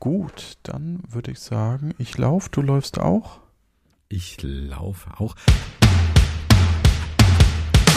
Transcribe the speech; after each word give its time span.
Gut, 0.00 0.58
dann 0.62 1.00
würde 1.08 1.32
ich 1.32 1.40
sagen, 1.40 1.92
ich 1.98 2.16
laufe, 2.16 2.48
du 2.50 2.62
läufst 2.62 3.00
auch. 3.00 3.40
Ich 4.08 4.36
laufe 4.40 5.10
auch. 5.18 5.34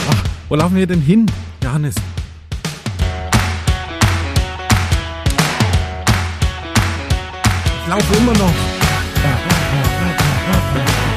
Ach, 0.10 0.24
wo 0.50 0.56
laufen 0.56 0.78
wir 0.78 0.88
denn 0.88 1.00
hin, 1.00 1.28
Johannes? 1.64 1.94
Ich 7.84 7.88
laufe 7.88 8.16
immer 8.16 8.34
noch. 8.34 8.54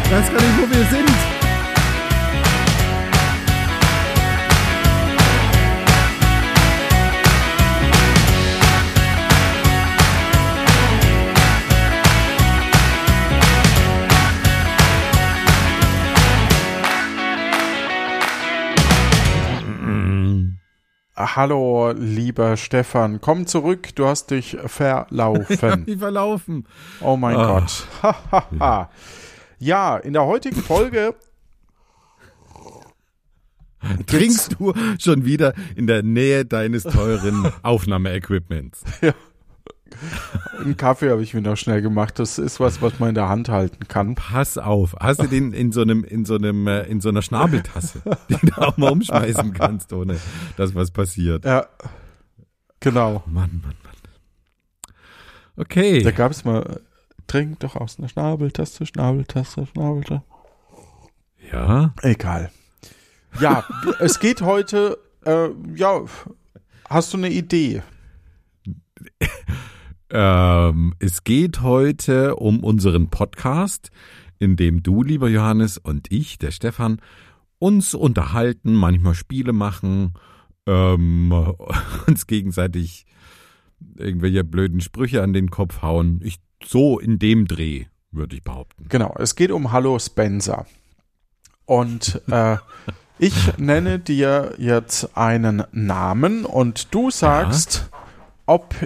Ich 0.05 0.11
weiß 0.11 0.27
gar 0.27 0.43
nicht, 0.43 0.59
wo 0.59 0.71
wir 0.71 0.85
sind. 0.91 1.34
Hallo, 21.27 21.93
lieber 21.93 22.57
Stefan, 22.57 23.21
komm 23.21 23.47
zurück, 23.47 23.95
du 23.95 24.07
hast 24.07 24.31
dich 24.31 24.59
verlaufen. 24.67 25.85
Die 25.87 25.97
verlaufen. 25.97 26.67
Oh 27.01 27.17
mein 27.17 27.37
Ah. 27.37 27.61
Gott. 27.61 27.87
Ha. 28.61 28.91
ja, 29.59 29.97
in 29.97 30.13
der 30.13 30.27
heutigen 30.27 30.61
Folge 30.61 31.15
Trinkst 34.07 34.57
du 34.59 34.73
schon 34.99 35.25
wieder 35.27 35.53
in 35.77 35.87
der 35.87 36.03
Nähe 36.03 36.45
deines 36.47 36.85
teuren 36.85 37.51
Aufnahmeequipments? 37.63 38.83
Einen 40.61 40.77
Kaffee 40.77 41.11
habe 41.11 41.23
ich 41.23 41.35
mir 41.35 41.43
noch 41.43 41.57
schnell 41.57 41.83
gemacht. 41.83 42.19
Das 42.19 42.39
ist 42.39 42.61
was, 42.61 42.83
was 42.83 42.99
man 42.99 43.11
in 43.11 43.15
der 43.15 43.29
Hand 43.29 43.49
halten 43.49 43.87
kann. 43.89 44.15
Pass 44.15 44.59
auf. 44.59 44.97
Hast 44.99 45.23
du 45.23 45.27
den 45.27 45.53
in 45.53 45.73
so 45.73 45.83
einem, 45.83 46.05
in 46.05 46.25
so 46.25 46.35
einem, 46.35 46.67
äh, 46.67 46.83
in 46.83 47.01
so 47.01 47.09
einer 47.11 47.23
Schnabeltasse, 47.23 48.03
die 48.29 48.47
du 48.47 48.61
auch 48.61 48.77
mal 48.77 48.91
umschmeißen 48.91 49.53
kannst, 49.53 49.93
ohne 49.93 50.19
dass 50.57 50.75
was 50.75 50.91
passiert? 50.91 51.45
Ja, 51.45 51.67
genau. 52.81 53.23
Mann, 53.27 53.61
Mann, 53.63 53.75
Mann. 53.83 53.95
Okay. 55.57 56.03
Da 56.03 56.11
gab 56.11 56.33
es 56.33 56.45
mal, 56.45 56.81
trink 57.27 57.61
doch 57.61 57.77
aus 57.77 57.99
einer 57.99 58.09
Schnabeltaste, 58.09 58.87
Schnabeltaste, 58.87 59.67
Schnabeltaste. 59.67 60.23
Ja. 61.53 61.95
Egal. 62.03 62.51
Ja, 63.41 63.65
es 64.01 64.19
geht 64.19 64.43
heute, 64.43 64.99
äh, 65.25 65.49
ja, 65.75 66.03
hast 66.89 67.13
du 67.13 67.19
eine 67.19 67.29
Idee? 67.29 67.83
Ähm, 70.17 70.95
es 71.01 71.25
geht 71.25 71.61
heute 71.61 72.37
um 72.37 72.63
unseren 72.63 73.09
Podcast, 73.09 73.91
in 74.39 74.55
dem 74.55 74.85
du, 74.85 75.03
lieber 75.03 75.29
Johannes, 75.29 75.77
und 75.77 76.07
ich, 76.13 76.39
der 76.39 76.53
Stefan, 76.53 77.01
uns 77.59 77.95
unterhalten, 77.95 78.75
manchmal 78.75 79.15
Spiele 79.17 79.53
machen, 79.53 80.15
ähm, 80.67 81.33
uns 82.07 82.29
gegenseitig 82.29 83.07
irgendwelche 83.97 84.45
blöden 84.45 84.81
Sprüche 84.81 85.21
an 85.21 85.33
den 85.33 85.51
Kopf 85.51 85.83
hauen. 85.83 86.21
Ich, 86.23 86.39
so 86.65 87.01
in 87.01 87.19
dem 87.19 87.49
Dreh, 87.49 87.87
würde 88.13 88.37
ich 88.37 88.45
behaupten. 88.45 88.87
Genau, 88.89 89.17
es 89.19 89.35
geht 89.35 89.51
um 89.51 89.73
Hallo 89.73 89.99
Spencer. 89.99 90.65
Und 91.65 92.23
äh, 92.31 92.59
ich 93.19 93.59
nenne 93.59 93.99
dir 93.99 94.55
jetzt 94.59 95.17
einen 95.17 95.65
Namen 95.73 96.45
und 96.45 96.95
du 96.95 97.11
sagst, 97.11 97.91
ob 98.47 98.77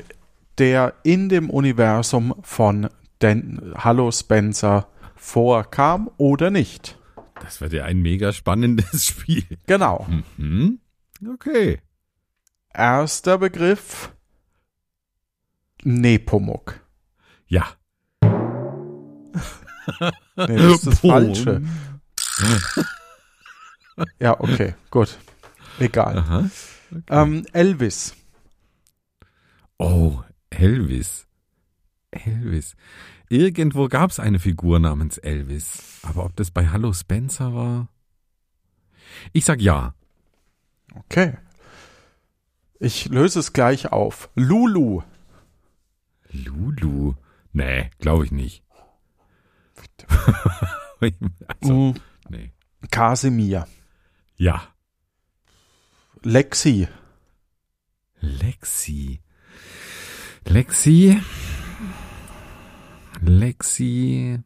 der 0.59 0.95
in 1.03 1.29
dem 1.29 1.51
Universum 1.51 2.35
von 2.43 2.89
Den 3.23 3.73
Hallo 3.77 4.11
Spencer 4.11 4.89
vorkam 5.17 6.11
oder 6.17 6.51
nicht. 6.51 6.99
Das 7.41 7.61
wird 7.61 7.73
ja 7.73 7.85
ein 7.85 7.99
mega 8.01 8.33
spannendes 8.33 9.07
Spiel. 9.09 9.45
Genau. 9.67 10.07
Hm? 10.37 10.81
Okay. 11.35 11.81
Erster 12.73 13.39
Begriff 13.39 14.13
Nepomuk. 15.85 16.81
Ja. 17.47 17.67
Nee, 20.37 20.57
das 20.57 20.73
ist 20.73 20.87
das 20.87 21.01
Boom. 21.01 21.11
Falsche. 21.11 21.63
Ja, 24.21 24.39
okay, 24.39 24.75
gut. 24.93 25.19
Egal. 25.81 26.19
Aha. 26.19 26.51
Ähm, 27.11 27.45
Elvis. 27.53 28.15
Oh, 29.77 30.23
Elvis. 30.51 31.27
Elvis. 32.11 32.77
Irgendwo 33.29 33.89
gab 33.89 34.11
es 34.11 34.19
eine 34.19 34.39
Figur 34.39 34.79
namens 34.79 35.19
Elvis. 35.19 36.01
Aber 36.03 36.25
ob 36.25 36.37
das 36.37 36.51
bei 36.51 36.69
Hallo 36.69 36.93
Spencer 36.93 37.55
war? 37.55 37.89
Ich 39.33 39.45
sag 39.45 39.61
ja. 39.61 39.95
Okay. 40.95 41.37
Ich 42.81 43.07
löse 43.07 43.41
es 43.41 43.53
gleich 43.53 43.93
auf. 43.93 44.31
Lulu. 44.35 45.03
Lulu. 46.31 47.15
Nee, 47.53 47.91
glaube 47.99 48.25
ich 48.25 48.31
nicht. 48.33 48.63
also, 51.01 51.73
Mm, 51.75 51.95
nee. 52.29 52.53
Kasimir. 52.91 53.67
Ja. 54.37 54.63
Lexi. 56.23 56.89
Lexi. 58.21 59.21
Lexi. 60.49 61.21
Lexi. 63.21 64.39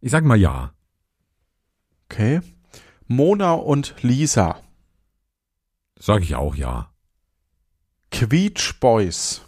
Ich 0.00 0.10
sag 0.10 0.24
mal 0.24 0.38
ja. 0.38 0.72
Okay. 2.04 2.40
Mona 3.06 3.52
und 3.52 3.94
Lisa. 4.02 4.62
Sag 5.98 6.22
ich 6.22 6.34
auch 6.34 6.54
ja. 6.54 6.90
Quietsch 8.10 8.80
Boys. 8.80 9.42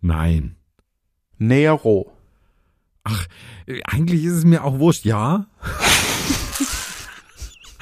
Nein. 0.00 0.54
Nero. 1.38 2.12
Ach, 3.02 3.26
äh, 3.66 3.80
eigentlich 3.84 4.22
ist 4.22 4.34
es 4.34 4.44
mir 4.44 4.62
auch 4.62 4.78
wurscht, 4.78 5.06
ja. 5.06 5.46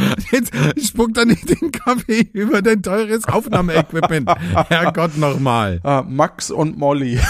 Jetzt 0.33 0.53
spuckt 0.87 1.17
er 1.19 1.25
nicht 1.25 1.49
den 1.49 1.73
Kaffee 1.73 2.29
über 2.33 2.63
dein 2.63 2.83
teures 2.83 3.25
Aufnahmeequipment. 3.27 4.29
Herrgott 4.69 5.17
nochmal. 5.17 5.81
Äh, 5.85 6.03
Max 6.03 6.51
und 6.51 6.77
Molly. 6.79 7.21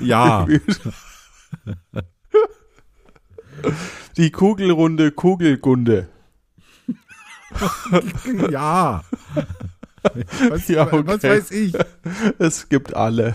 Ja. 0.00 0.46
Die 4.16 4.30
kugelrunde 4.32 5.12
Kugelgunde. 5.12 6.08
Ja. 8.50 9.04
Was, 10.50 10.68
Ja, 10.68 10.86
okay. 10.86 11.02
was 11.04 11.22
weiß 11.22 11.50
ich? 11.52 11.74
Es 12.38 12.68
gibt 12.68 12.94
alle. 12.94 13.34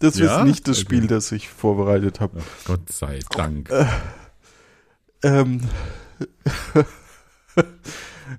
Das 0.00 0.18
Ja? 0.18 0.38
ist 0.38 0.44
nicht 0.44 0.68
das 0.68 0.78
Okay. 0.78 0.84
Spiel, 0.84 1.06
das 1.08 1.32
ich 1.32 1.48
vorbereitet 1.48 2.20
habe. 2.20 2.40
Gott 2.64 2.90
sei 2.92 3.20
Dank. 3.30 3.70
Ähm, 5.22 5.62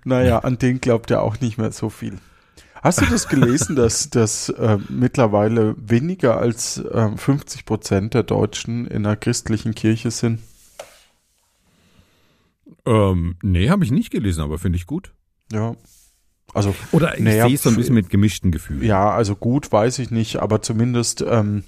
naja, 0.04 0.40
an 0.40 0.58
den 0.58 0.82
glaubt 0.82 1.12
er 1.12 1.22
auch 1.22 1.40
nicht 1.40 1.58
mehr 1.58 1.72
so 1.72 1.90
viel. 1.90 2.18
Hast 2.82 3.02
du 3.02 3.06
das 3.06 3.28
gelesen, 3.28 3.76
dass, 3.76 4.10
dass 4.12 4.50
äh, 4.50 4.78
mittlerweile 4.88 5.76
weniger 5.78 6.38
als 6.38 6.78
äh, 6.78 7.10
50 7.16 7.66
Prozent 7.66 8.14
der 8.14 8.24
Deutschen 8.24 8.88
in 8.88 9.06
einer 9.06 9.16
christlichen 9.18 9.76
Kirche 9.76 10.12
sind? 10.12 10.40
Ähm, 12.86 13.36
nee, 13.42 13.70
habe 13.70 13.84
ich 13.84 13.92
nicht 13.92 14.12
gelesen, 14.12 14.42
aber 14.42 14.58
finde 14.58 14.78
ich 14.78 14.86
gut. 14.88 15.12
Ja. 15.52 15.76
Also, 16.54 16.74
Oder 16.92 17.18
ich 17.18 17.24
Naja, 17.24 17.46
sehe 17.46 17.56
es 17.56 17.64
so 17.64 17.70
ein 17.70 17.76
bisschen 17.76 17.94
mit 17.94 18.10
gemischten 18.10 18.52
Gefühlen. 18.52 18.84
ja, 18.84 19.12
also 19.12 19.36
gut, 19.36 19.72
weiß 19.72 20.00
ich 20.00 20.10
nicht, 20.10 20.38
aber 20.38 20.62
zumindest, 20.62 21.22
ähm, 21.28 21.64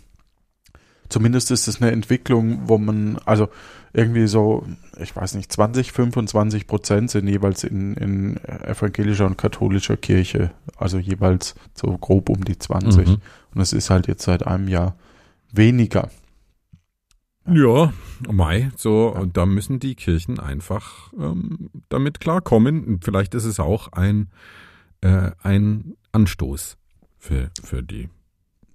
zumindest 1.11 1.51
ist 1.51 1.67
es 1.67 1.81
eine 1.81 1.91
Entwicklung, 1.91 2.61
wo 2.67 2.77
man, 2.77 3.17
also 3.25 3.49
irgendwie 3.93 4.27
so, 4.27 4.65
ich 4.99 5.15
weiß 5.15 5.35
nicht, 5.35 5.51
20, 5.51 5.91
25 5.91 6.67
Prozent 6.67 7.11
sind 7.11 7.27
jeweils 7.27 7.63
in, 7.63 7.95
in 7.95 8.37
evangelischer 8.37 9.25
und 9.25 9.37
katholischer 9.37 9.97
Kirche, 9.97 10.51
also 10.77 10.97
jeweils 10.97 11.55
so 11.75 11.97
grob 11.97 12.29
um 12.29 12.43
die 12.45 12.57
20. 12.57 13.07
Mhm. 13.07 13.17
Und 13.53 13.61
es 13.61 13.73
ist 13.73 13.89
halt 13.89 14.07
jetzt 14.07 14.23
seit 14.23 14.47
einem 14.47 14.67
Jahr 14.67 14.95
weniger. 15.51 16.09
Ja, 17.47 17.91
Mai, 18.29 18.71
so, 18.77 19.09
und 19.09 19.35
da 19.35 19.45
müssen 19.45 19.79
die 19.79 19.95
Kirchen 19.95 20.39
einfach 20.39 21.11
ähm, 21.19 21.69
damit 21.89 22.19
klarkommen. 22.19 22.85
Und 22.85 23.03
vielleicht 23.03 23.33
ist 23.33 23.45
es 23.45 23.59
auch 23.59 23.91
ein, 23.91 24.29
äh, 25.01 25.31
ein 25.41 25.95
Anstoß 26.11 26.77
für, 27.17 27.49
für 27.61 27.83
die. 27.83 28.09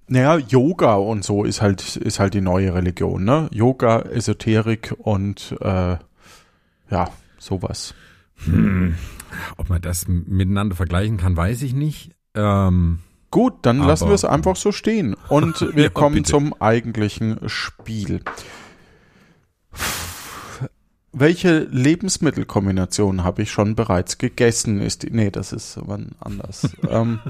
Naja, 0.08 0.36
Yoga 0.38 0.94
und 0.94 1.24
so 1.24 1.44
ist 1.44 1.60
halt, 1.62 1.96
ist 1.96 2.20
halt 2.20 2.34
die 2.34 2.40
neue 2.40 2.72
Religion, 2.74 3.24
ne? 3.24 3.48
Yoga, 3.52 4.00
Esoterik 4.02 4.94
und 4.98 5.56
äh, 5.60 5.96
ja, 6.90 7.08
sowas. 7.38 7.94
Hm, 8.44 8.94
ob 9.56 9.68
man 9.68 9.80
das 9.82 10.06
miteinander 10.06 10.76
vergleichen 10.76 11.16
kann, 11.16 11.36
weiß 11.36 11.62
ich 11.62 11.74
nicht. 11.74 12.12
Ähm, 12.34 13.00
Gut, 13.32 13.54
dann 13.62 13.80
Aber- 13.80 13.88
lassen 13.88 14.06
wir 14.08 14.14
es 14.14 14.24
einfach 14.24 14.54
so 14.56 14.70
stehen. 14.70 15.14
Und 15.28 15.60
wir 15.74 15.84
Ja, 15.84 15.88
kommen 15.90 16.14
bitte. 16.16 16.30
zum 16.30 16.54
eigentlichen 16.60 17.40
Spiel. 17.48 18.20
Welche 21.18 21.60
Lebensmittelkombination 21.70 23.24
habe 23.24 23.42
ich 23.42 23.50
schon 23.50 23.74
bereits 23.74 24.18
gegessen? 24.18 24.80
Ist 24.82 25.02
die, 25.02 25.10
nee, 25.10 25.30
das 25.30 25.52
ist 25.52 25.78
wann 25.86 26.10
anders. 26.20 26.68
ähm, 26.90 27.20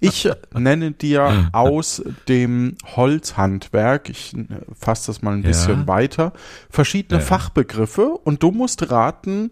ich 0.00 0.28
nenne 0.52 0.92
dir 0.92 1.48
aus 1.52 2.02
dem 2.28 2.76
Holzhandwerk, 2.94 4.10
ich 4.10 4.34
äh, 4.36 4.44
fasse 4.78 5.06
das 5.06 5.22
mal 5.22 5.32
ein 5.34 5.42
Ja. 5.42 5.48
bisschen 5.48 5.86
weiter, 5.88 6.32
verschiedene 6.68 7.20
Ja. 7.20 7.26
Fachbegriffe 7.26 8.06
und 8.22 8.42
du 8.42 8.50
musst 8.50 8.90
raten, 8.90 9.50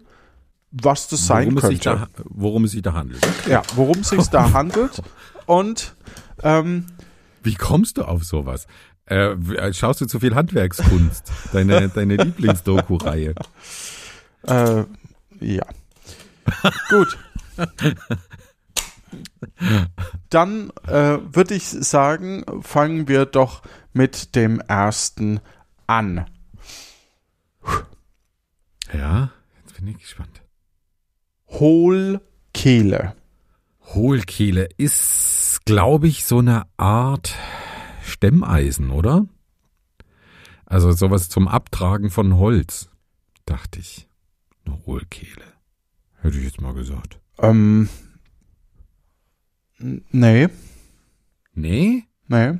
was 0.71 1.07
das 1.07 1.25
sein 1.25 1.45
worum, 1.47 1.57
es 1.57 1.65
sich 1.67 1.81
könnte. 1.81 2.07
da, 2.15 2.21
worum 2.25 2.63
es 2.65 2.71
sich 2.71 2.81
da 2.83 2.93
handelt. 2.93 3.25
Ja, 3.47 3.63
worum 3.75 3.99
es 4.01 4.09
sich 4.09 4.27
da 4.27 4.53
handelt. 4.53 5.01
Und 5.47 5.95
ähm, 6.43 6.85
Wie 7.43 7.55
kommst 7.55 7.97
du 7.97 8.03
auf 8.03 8.23
sowas? 8.23 8.67
Äh, 9.11 9.73
schaust 9.73 9.99
du 9.99 10.05
zu 10.05 10.21
viel 10.21 10.35
Handwerkskunst? 10.35 11.33
Deine, 11.51 11.89
deine 11.89 12.15
Lieblingsdoku-Reihe. 12.23 13.35
äh, 14.43 14.83
ja. 15.41 15.65
Gut. 16.89 17.17
Dann 20.29 20.71
äh, 20.87 21.17
würde 21.33 21.55
ich 21.55 21.65
sagen, 21.65 22.45
fangen 22.61 23.09
wir 23.09 23.25
doch 23.25 23.63
mit 23.91 24.33
dem 24.35 24.61
ersten 24.61 25.41
an. 25.87 26.25
Ja, 28.93 29.31
jetzt 29.61 29.75
bin 29.75 29.87
ich 29.87 29.97
gespannt. 29.97 30.41
Hohlkehle. 31.49 33.13
Hohlkehle 33.87 34.69
ist, 34.77 35.65
glaube 35.65 36.07
ich, 36.07 36.23
so 36.23 36.39
eine 36.39 36.63
Art 36.77 37.35
Stemmeisen, 38.25 38.91
oder? 38.91 39.25
Also 40.67 40.91
sowas 40.91 41.27
zum 41.27 41.47
Abtragen 41.47 42.11
von 42.11 42.37
Holz, 42.37 42.87
dachte 43.47 43.79
ich. 43.79 44.07
Eine 44.63 44.77
Hohlkehle. 44.85 45.41
Hätte 46.21 46.37
ich 46.37 46.43
jetzt 46.43 46.61
mal 46.61 46.75
gesagt. 46.75 47.19
Ähm, 47.39 47.89
nee, 49.79 50.47
Nee? 51.55 52.03
nee. 52.27 52.37
Eine 52.37 52.59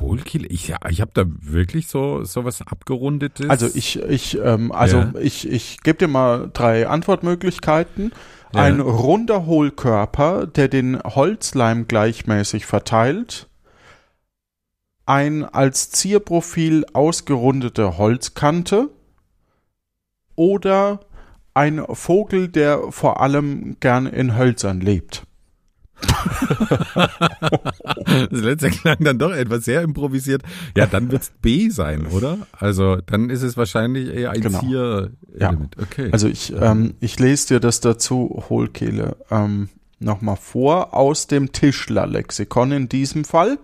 Hohlkehle? 0.00 0.46
Ich, 0.46 0.68
ja, 0.68 0.78
ich 0.88 1.00
habe 1.00 1.10
da 1.14 1.24
wirklich 1.26 1.88
so 1.88 2.22
sowas 2.22 2.62
abgerundetes. 2.62 3.50
Also 3.50 3.68
ich, 3.74 4.00
ich, 4.02 4.38
ähm, 4.38 4.70
also 4.70 4.98
Ja. 4.98 5.12
ich, 5.20 5.48
ich 5.48 5.80
gebe 5.82 5.98
dir 5.98 6.08
mal 6.08 6.48
drei 6.52 6.86
Antwortmöglichkeiten. 6.86 8.12
Ja. 8.54 8.62
Ein 8.62 8.78
runder 8.78 9.46
Hohlkörper, 9.46 10.46
der 10.46 10.68
den 10.68 11.00
Holzleim 11.02 11.88
gleichmäßig 11.88 12.66
verteilt. 12.66 13.48
Ein 15.04 15.44
als 15.44 15.90
Zierprofil 15.90 16.84
ausgerundete 16.92 17.98
Holzkante. 17.98 18.90
Oder 20.34 21.00
ein 21.54 21.84
Vogel, 21.90 22.48
der 22.48 22.90
vor 22.90 23.20
allem 23.20 23.76
gern 23.80 24.06
in 24.06 24.36
Hölzern 24.36 24.80
lebt. 24.80 25.24
Das 27.96 28.40
letzte 28.40 28.70
klang 28.70 28.96
dann 29.00 29.18
doch 29.18 29.32
etwas 29.32 29.64
sehr 29.64 29.82
improvisiert. 29.82 30.42
Ja, 30.76 30.86
dann 30.86 31.10
wird's 31.12 31.32
B 31.42 31.68
sein, 31.68 32.06
oder? 32.06 32.38
Also 32.52 32.96
dann 32.96 33.30
ist 33.30 33.42
es 33.42 33.56
wahrscheinlich 33.56 34.08
eher 34.12 34.30
ein 34.30 34.40
Genau. 34.40 34.60
Zier-Element. 34.60 35.76
Okay. 35.80 36.08
Also 36.10 36.28
ich, 36.28 36.52
ähm, 36.58 36.94
ich 37.00 37.18
lese 37.18 37.54
dir 37.54 37.60
das 37.60 37.80
dazu, 37.80 38.42
Hohlkehle, 38.48 39.16
ähm, 39.30 39.68
nochmal 40.00 40.36
vor, 40.36 40.94
aus 40.94 41.26
dem 41.28 41.52
Tischlerlexikon 41.52 42.72
in 42.72 42.88
diesem 42.88 43.24
Fall. 43.24 43.58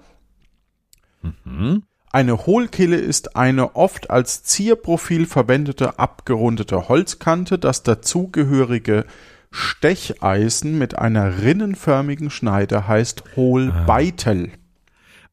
Hm? 1.45 1.83
Eine 2.11 2.47
Hohlkehle 2.47 2.97
ist 2.97 3.37
eine 3.37 3.77
oft 3.77 4.11
als 4.11 4.43
Zierprofil 4.43 5.27
verwendete 5.27 5.99
abgerundete 5.99 6.89
Holzkante, 6.89 7.59
das 7.59 7.83
dazugehörige 7.83 9.05
Stecheisen 9.51 10.79
mit 10.79 10.99
einer 10.99 11.43
rinnenförmigen 11.43 12.31
Schneide 12.31 12.89
heißt 12.89 13.25
Hohlbeitel. 13.37 14.51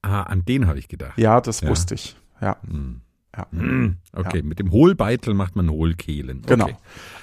Ah, 0.02 0.24
an 0.24 0.44
den 0.46 0.68
habe 0.68 0.78
ich 0.80 0.88
gedacht. 0.88 1.18
Ja, 1.18 1.40
das 1.42 1.62
Ja. 1.62 1.70
wusste 1.70 1.96
ich. 1.96 2.16
Ja, 2.42 2.58
Hm. 2.68 3.02
ja. 3.36 3.48
Hm, 3.52 3.98
Okay, 4.14 4.42
mit 4.42 4.60
dem 4.60 4.72
Hohlbeitel 4.72 5.34
macht 5.34 5.56
man 5.56 5.70
Hohlkehlen. 5.70 6.40
Okay. 6.40 6.48
genau. 6.50 6.70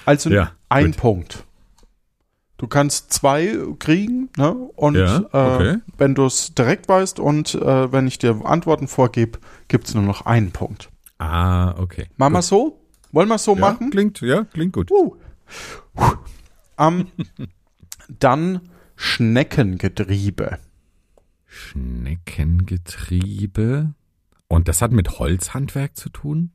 Also 0.05 0.29
Ja, 0.31 0.51
ein 0.69 0.87
gut. 0.87 0.97
Punkt. 0.97 1.43
Du 2.63 2.69
kannst 2.69 3.11
zwei 3.11 3.57
kriegen, 3.77 4.29
ne? 4.37 4.53
Und 4.53 4.95
Ja, 4.95 5.17
okay. 5.33 5.69
äh, 5.69 5.79
wenn 5.97 6.15
du 6.15 6.25
es 6.25 6.55
direkt 6.55 6.87
weißt 6.87 7.19
und 7.19 7.55
äh, 7.55 7.91
wenn 7.91 8.07
ich 8.07 8.19
dir 8.19 8.45
Antworten 8.45 8.87
vorgebe, 8.87 9.39
gibt 9.67 9.89
es 9.89 9.95
nur 9.95 10.03
noch 10.03 10.25
einen 10.25 10.53
Punkt. 10.53 10.89
Ah, 11.17 11.77
okay. 11.77 12.07
Machen 12.15 12.31
wir 12.31 12.41
so? 12.41 12.79
Wollen 13.11 13.27
wir 13.27 13.37
so 13.37 13.55
ja, 13.55 13.59
machen? 13.59 13.91
Klingt, 13.91 14.21
ja, 14.21 14.45
klingt 14.45 14.71
gut. 14.71 14.91
Uh. 14.91 15.17
Ähm, 16.77 17.07
dann 18.07 18.61
Schneckengetriebe. 18.95 20.57
Schneckengetriebe. 21.45 23.93
Und 24.47 24.69
das 24.69 24.81
hat 24.81 24.93
mit 24.93 25.19
Holzhandwerk 25.19 25.97
zu 25.97 26.07
tun? 26.07 26.51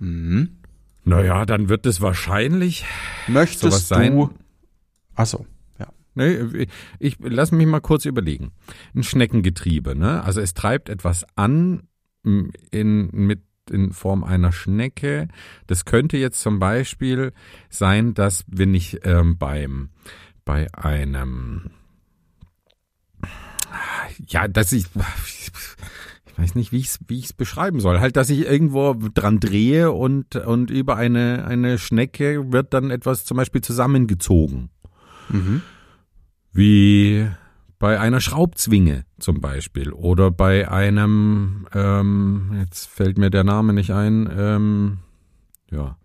Mhm. 0.00 0.56
Naja, 1.04 1.46
dann 1.46 1.68
wird 1.68 1.86
es 1.86 2.00
wahrscheinlich 2.00 2.84
Möchtest 3.28 3.86
sein. 3.86 4.16
du. 4.16 4.30
Achso, 5.14 5.46
ja. 5.78 5.88
Nee, 6.14 6.66
ich 6.98 7.16
lass 7.20 7.52
mich 7.52 7.66
mal 7.66 7.80
kurz 7.80 8.04
überlegen. 8.04 8.52
Ein 8.94 9.02
Schneckengetriebe, 9.02 9.94
ne? 9.94 10.22
Also 10.22 10.40
es 10.40 10.54
treibt 10.54 10.88
etwas 10.88 11.24
an 11.36 11.88
in, 12.24 13.08
mit 13.12 13.42
in 13.70 13.92
Form 13.92 14.24
einer 14.24 14.52
Schnecke. 14.52 15.28
Das 15.66 15.84
könnte 15.84 16.16
jetzt 16.16 16.40
zum 16.40 16.58
Beispiel 16.58 17.32
sein, 17.68 18.14
dass 18.14 18.44
wenn 18.48 18.74
ich 18.74 19.04
ähm, 19.04 19.38
beim 19.38 19.90
bei 20.44 20.72
einem 20.74 21.70
ja, 24.26 24.48
dass 24.48 24.72
ich 24.72 24.86
ich 26.26 26.38
weiß 26.38 26.54
nicht, 26.54 26.72
wie 26.72 26.78
ich 26.78 26.86
es 26.86 26.98
wie 27.06 27.18
ich's 27.18 27.32
beschreiben 27.32 27.80
soll. 27.80 28.00
Halt, 28.00 28.16
dass 28.16 28.30
ich 28.30 28.40
irgendwo 28.40 28.94
dran 28.94 29.38
drehe 29.38 29.92
und 29.92 30.36
und 30.36 30.70
über 30.70 30.96
eine 30.96 31.44
eine 31.46 31.78
Schnecke 31.78 32.52
wird 32.52 32.74
dann 32.74 32.90
etwas 32.90 33.24
zum 33.24 33.36
Beispiel 33.36 33.60
zusammengezogen 33.60 34.70
Mhm. 35.28 35.62
wie 36.52 37.28
bei 37.78 37.98
einer 37.98 38.20
Schraubzwinge 38.20 39.04
zum 39.18 39.40
Beispiel 39.40 39.92
oder 39.92 40.30
bei 40.30 40.70
einem, 40.70 41.66
ähm, 41.74 42.52
jetzt 42.60 42.86
fällt 42.88 43.18
mir 43.18 43.30
der 43.30 43.42
Name 43.44 43.72
nicht 43.72 43.90
ein, 43.90 44.30
ähm, 44.36 44.98
ja, 45.70 45.96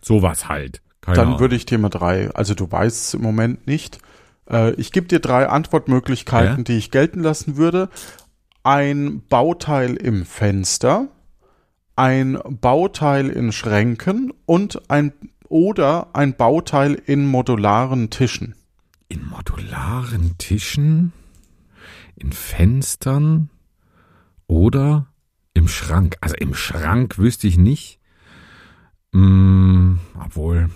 sowas 0.00 0.48
halt. 0.48 0.82
Keine 1.00 1.16
Dann 1.16 1.26
Ahnung. 1.28 1.40
würde 1.40 1.54
ich 1.56 1.66
dir 1.66 1.78
mal 1.78 1.90
drei, 1.90 2.30
also 2.32 2.54
du 2.54 2.70
weißt 2.70 3.06
es 3.08 3.14
im 3.14 3.22
Moment 3.22 3.66
nicht. 3.66 3.98
Äh, 4.50 4.72
ich 4.74 4.90
gebe 4.92 5.06
dir 5.06 5.20
drei 5.20 5.48
Antwortmöglichkeiten, 5.48 6.58
Ja. 6.58 6.62
die 6.64 6.76
ich 6.78 6.90
gelten 6.90 7.20
lassen 7.20 7.56
würde. 7.56 7.88
Ein 8.64 9.22
Bauteil 9.28 9.94
im 9.96 10.24
Fenster, 10.24 11.08
ein 11.96 12.38
Bauteil 12.48 13.28
in 13.28 13.52
Schränken 13.52 14.32
und 14.46 14.90
ein 14.90 15.12
oder 15.52 16.08
ein 16.14 16.34
Bauteil 16.34 16.94
in 16.94 17.26
modularen 17.26 18.08
Tischen. 18.08 18.54
in 19.08 19.28
modularen 19.28 20.38
Tischen, 20.38 21.12
in 22.16 22.32
Fenstern 22.32 23.50
oder 24.46 25.12
im 25.52 25.68
Schrank. 25.68 26.16
Also 26.22 26.34
im 26.36 26.54
Schrank 26.54 27.18
wüsste 27.18 27.46
ich 27.46 27.58
nicht. 27.58 28.00
Mm, 29.12 29.96
obwohl 30.18 30.70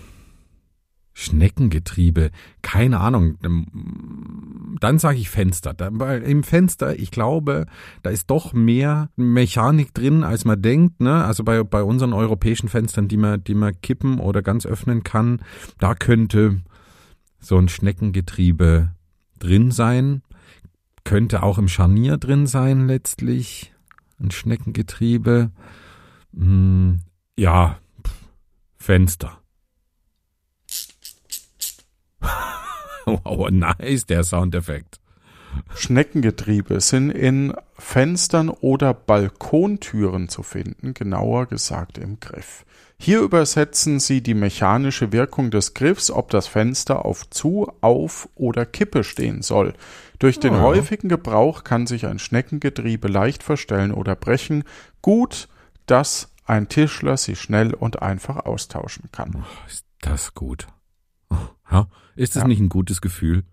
Schneckengetriebe, 1.19 2.31
keine 2.61 3.01
Ahnung. 3.01 3.39
Ähm, 3.43 4.77
Dann 4.81 4.99
sage 4.99 5.17
ich 5.17 5.31
Fenster. 5.31 5.75
Weil 5.79 6.21
im 6.23 6.43
Fenster, 6.43 6.99
ich 6.99 7.11
glaube, 7.11 7.65
da 8.03 8.11
ist 8.11 8.29
doch 8.29 8.53
mehr 8.53 9.09
Mechanik 9.17 9.95
drin, 9.95 10.25
als 10.25 10.45
man 10.45 10.61
denkt. 10.61 11.01
Ne? 11.01 11.25
Also 11.25 11.43
bei, 11.43 11.63
bei 11.65 11.83
unseren 11.83 12.13
europäischen 12.13 12.69
Fenstern, 12.69 13.09
die 13.09 13.17
man, 13.17 13.43
die 13.43 13.55
man 13.55 13.81
kippen 13.81 14.21
oder 14.21 14.43
ganz 14.43 14.67
öffnen 14.67 15.05
kann, 15.05 15.41
da 15.79 15.95
könnte 15.95 16.61
so 17.41 17.57
ein 17.57 17.71
Schneckengetriebe 17.71 18.91
drin 19.39 19.71
sein. 19.71 20.21
Könnte 21.05 21.43
auch 21.43 21.57
im 21.57 21.69
Scharnier 21.69 22.19
drin 22.19 22.47
sein 22.47 22.89
letztlich. 22.89 23.73
Ein 24.21 24.33
Schneckengetriebe. 24.33 25.51
Hm, 26.37 26.99
ja, 27.39 27.79
Fenster. 28.77 29.41
wow, 33.25 33.51
nice, 33.51 34.07
der 34.07 34.25
Soundeffekt. 34.25 35.01
Schneckengetriebe 35.75 36.81
sind 36.81 37.11
in 37.11 37.55
Fenstern 37.79 38.51
oder 38.51 38.93
Balkontüren 38.93 40.29
zu 40.29 40.43
finden, 40.43 40.93
genauer 40.93 41.47
gesagt 41.47 41.99
im 41.99 42.21
Griff. 42.21 42.65
Hier 42.99 43.21
übersetzen 43.21 44.01
sie 44.01 44.23
die 44.23 44.35
mechanische 44.35 45.13
Wirkung 45.13 45.51
des 45.51 45.75
Griffs, 45.75 46.11
ob 46.11 46.31
das 46.31 46.47
Fenster 46.47 47.05
auf 47.05 47.29
Zu-, 47.29 47.71
Auf- 47.81 48.29
oder 48.35 48.65
Kippe 48.65 49.05
stehen 49.05 49.43
soll. 49.43 49.75
Durch 50.19 50.41
den 50.41 50.55
Oh 50.55 50.61
häufigen 50.61 51.09
Gebrauch 51.09 51.63
kann 51.63 51.87
sich 51.87 52.07
ein 52.07 52.19
Schneckengetriebe 52.19 53.09
leicht 53.09 53.43
verstellen 53.43 53.93
oder 53.93 54.17
brechen. 54.17 54.65
Gut, 55.03 55.49
dass 55.85 56.33
ein 56.47 56.69
Tischler 56.69 57.19
sie 57.19 57.37
schnell 57.37 57.75
und 57.75 58.01
einfach 58.01 58.47
austauschen 58.47 59.11
kann. 59.13 59.45
Oh, 59.45 59.67
ist 59.67 59.85
das 60.01 60.33
gut. 60.35 60.67
Oh, 61.29 61.37
ja. 61.71 61.89
Ist 62.17 62.35
das 62.37 62.43
Ja. 62.43 62.49
nicht 62.49 62.61
ein 62.61 62.69
gutes 62.69 63.01
Gefühl, 63.01 63.45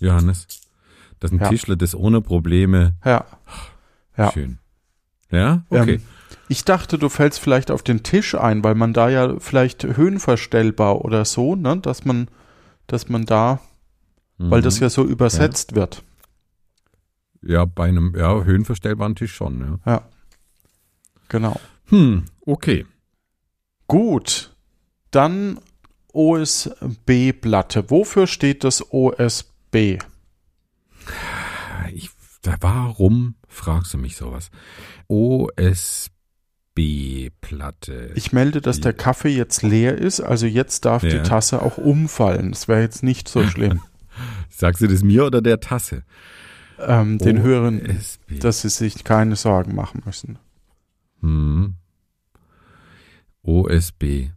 Johannes? 0.00 0.46
Dass 1.20 1.30
ein 1.32 1.38
Ja. 1.40 1.48
Tischler 1.48 1.76
das 1.76 1.94
ohne 1.94 2.20
Probleme. 2.20 2.94
Ja. 3.04 3.24
Ja. 4.16 4.32
Schön. 4.32 4.58
Ja? 5.30 5.64
Okay. 5.68 5.94
Ähm, 5.94 6.02
ich 6.48 6.64
dachte, 6.64 6.98
du 6.98 7.08
fällst 7.08 7.38
vielleicht 7.40 7.70
auf 7.70 7.82
den 7.82 8.02
Tisch 8.02 8.34
ein, 8.34 8.64
weil 8.64 8.74
man 8.74 8.92
da 8.94 9.08
ja 9.10 9.38
vielleicht 9.38 9.84
höhenverstellbar 9.84 11.04
oder 11.04 11.24
so, 11.24 11.54
ne, 11.54 11.76
dass 11.78 12.04
man, 12.04 12.28
dass 12.86 13.08
man 13.08 13.26
da, 13.26 13.60
weil 14.38 14.62
das 14.62 14.76
Mhm. 14.76 14.82
ja 14.84 14.90
so 14.90 15.04
übersetzt 15.04 15.74
wird. 15.74 16.02
Ja, 17.42 17.64
bei 17.66 17.88
einem 17.88 18.14
ja, 18.16 18.42
höhenverstellbaren 18.42 19.14
Tisch 19.14 19.34
schon, 19.34 19.60
ja. 19.84 19.92
Ja. 19.92 20.02
Genau. 21.28 21.60
Hm, 21.86 22.24
okay. 22.46 22.86
Gut. 23.86 24.54
Dann 25.10 25.58
OSB-Platte. 26.18 27.90
Wofür 27.90 28.26
steht 28.26 28.64
das 28.64 28.92
OSB? 28.92 29.98
Ich, 31.94 32.10
warum 32.60 33.36
fragst 33.46 33.94
du 33.94 33.98
mich 33.98 34.16
sowas? 34.16 34.50
OSB-Platte. 35.06 36.10
Ich 38.16 38.32
melde, 38.32 38.60
dass 38.60 38.80
der 38.80 38.92
Kaffee 38.94 39.28
jetzt 39.36 39.62
leer 39.62 39.96
ist, 39.96 40.20
also 40.20 40.46
jetzt 40.46 40.84
darf 40.84 41.04
Ja. 41.04 41.10
die 41.10 41.22
Tasse 41.22 41.62
auch 41.62 41.78
umfallen. 41.78 42.50
Das 42.50 42.66
wäre 42.68 42.80
jetzt 42.80 43.02
nicht 43.04 43.28
so 43.28 43.46
schlimm. 43.46 43.80
Sagst 44.50 44.82
du 44.82 44.88
das 44.88 45.02
mir 45.04 45.24
oder 45.24 45.40
der 45.40 45.60
Tasse? 45.60 46.02
ähm, 46.80 47.18
den 47.18 47.42
Hörern, 47.42 47.98
dass 48.40 48.62
sie 48.62 48.68
sich 48.68 49.02
keine 49.04 49.34
Sorgen 49.36 49.74
machen 49.74 50.02
müssen. 50.04 50.38
Hm. 51.20 51.74
OSB. 53.42 54.30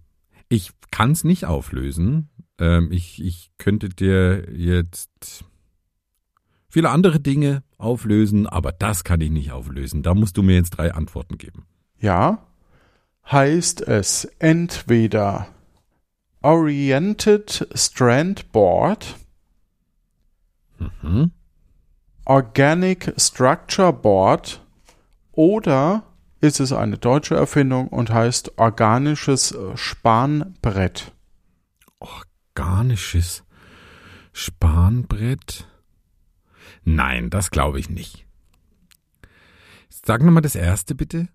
Ich 0.51 0.71
kann 0.91 1.11
es 1.11 1.23
nicht 1.23 1.45
auflösen. 1.45 2.27
Ähm, 2.59 2.91
ich, 2.91 3.23
ich 3.23 3.51
könnte 3.57 3.87
dir 3.87 4.51
jetzt 4.53 5.45
viele 6.67 6.89
andere 6.89 7.21
Dinge 7.21 7.63
auflösen, 7.77 8.47
aber 8.47 8.73
das 8.73 9.05
kann 9.05 9.21
ich 9.21 9.31
nicht 9.31 9.53
auflösen. 9.53 10.03
Da 10.03 10.13
musst 10.13 10.35
du 10.35 10.43
mir 10.43 10.55
jetzt 10.55 10.71
drei 10.71 10.93
Antworten 10.93 11.37
geben. 11.37 11.67
Ja, 11.99 12.45
heißt 13.31 13.79
es 13.87 14.25
entweder 14.39 15.47
Oriented 16.41 17.69
Strand 17.73 18.51
Board, 18.51 19.15
Hm? 20.99 21.31
Organic 22.25 23.13
Structure 23.17 23.93
Board 23.93 24.61
oder 25.31 26.03
ist 26.41 26.59
es 26.59 26.73
eine 26.73 26.97
deutsche 26.97 27.35
Erfindung 27.35 27.87
und 27.87 28.09
heißt 28.09 28.57
organisches 28.57 29.55
Spanbrett? 29.75 31.13
Organisches 31.99 33.43
Spanbrett? 34.33 35.67
Nein, 36.83 37.29
das 37.29 37.51
glaube 37.51 37.79
ich 37.79 37.89
nicht. 37.89 38.25
Sag 39.89 40.23
nochmal 40.23 40.41
das 40.41 40.55
erste 40.55 40.95
bitte. 40.95 41.27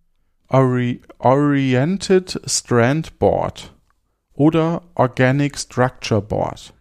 Ori 0.48 1.00
Oriented 1.18 2.40
Strand 2.46 3.18
Board 3.18 3.74
oder 4.32 4.82
Organic 4.94 5.56
Structure 5.56 6.20
Board? 6.20 6.74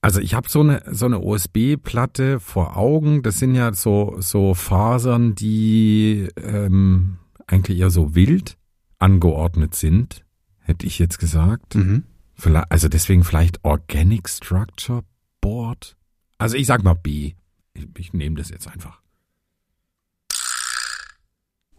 Also 0.00 0.20
ich 0.20 0.34
habe 0.34 0.48
so 0.48 0.60
eine 0.60 0.82
so 0.90 1.06
eine 1.06 1.18
USB-Platte 1.20 2.40
vor 2.40 2.76
Augen. 2.76 3.22
Das 3.22 3.38
sind 3.38 3.54
ja 3.54 3.72
so 3.72 4.16
so 4.20 4.54
Fasern, 4.54 5.34
die 5.34 6.28
ähm, 6.36 7.18
eigentlich 7.46 7.78
eher 7.78 7.90
so 7.90 8.14
wild 8.14 8.56
angeordnet 8.98 9.74
sind, 9.74 10.24
hätte 10.60 10.86
ich 10.86 10.98
jetzt 10.98 11.18
gesagt. 11.18 11.74
Mhm. 11.74 12.04
Also 12.68 12.88
deswegen 12.88 13.24
vielleicht 13.24 13.64
Organic 13.64 14.28
Structure 14.28 15.02
Board. 15.40 15.96
Also 16.38 16.56
ich 16.56 16.66
sag 16.66 16.84
mal 16.84 16.94
B. 16.94 17.32
Ich, 17.74 17.88
ich 17.96 18.12
nehme 18.12 18.36
das 18.36 18.50
jetzt 18.50 18.68
einfach. 18.68 19.00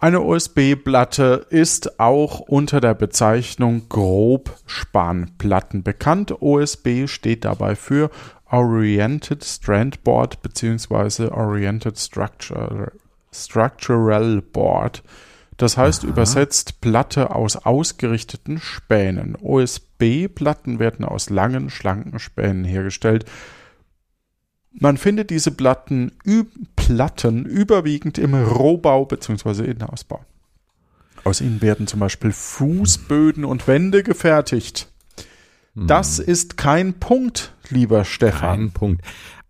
Eine 0.01 0.21
USB-Platte 0.21 1.45
ist 1.49 1.99
auch 1.99 2.39
unter 2.39 2.79
der 2.79 2.93
Bezeichnung 2.93 3.89
Grobspanplatten 3.89 5.83
bekannt. 5.83 6.41
OSB 6.41 7.07
steht 7.07 7.43
dabei 7.43 7.75
für 7.75 8.09
Oriented 8.49 9.43
Strand 9.43 10.05
Board 10.05 10.41
bzw. 10.41 11.27
Oriented 11.27 11.99
Structure, 11.99 12.93
Structural 13.33 14.41
Board. 14.41 15.03
Das 15.57 15.75
heißt 15.75 16.05
Aha. 16.05 16.09
übersetzt 16.09 16.79
Platte 16.79 17.35
aus 17.35 17.57
ausgerichteten 17.57 18.59
Spänen. 18.59 19.35
OSB-Platten 19.35 20.79
werden 20.79 21.03
aus 21.03 21.29
langen, 21.29 21.69
schlanken 21.69 22.19
Spänen 22.19 22.63
hergestellt. 22.63 23.25
Man 24.71 24.97
findet 24.97 25.29
diese 25.29 25.51
Platten, 25.51 26.11
Platten 26.75 27.45
überwiegend 27.45 28.17
im 28.17 28.35
Rohbau 28.35 29.05
bzw. 29.05 29.65
Innenausbau. 29.65 30.23
Aus 31.23 31.41
ihnen 31.41 31.61
werden 31.61 31.87
zum 31.87 31.99
Beispiel 31.99 32.31
Fußböden 32.31 33.45
und 33.45 33.67
Wände 33.67 34.03
gefertigt. 34.03 34.89
Das 35.75 36.19
ist 36.19 36.57
kein 36.57 36.95
Punkt, 36.95 37.53
lieber 37.69 38.03
Stefan. 38.03 38.59
Ein 38.59 38.71
Punkt. 38.71 39.01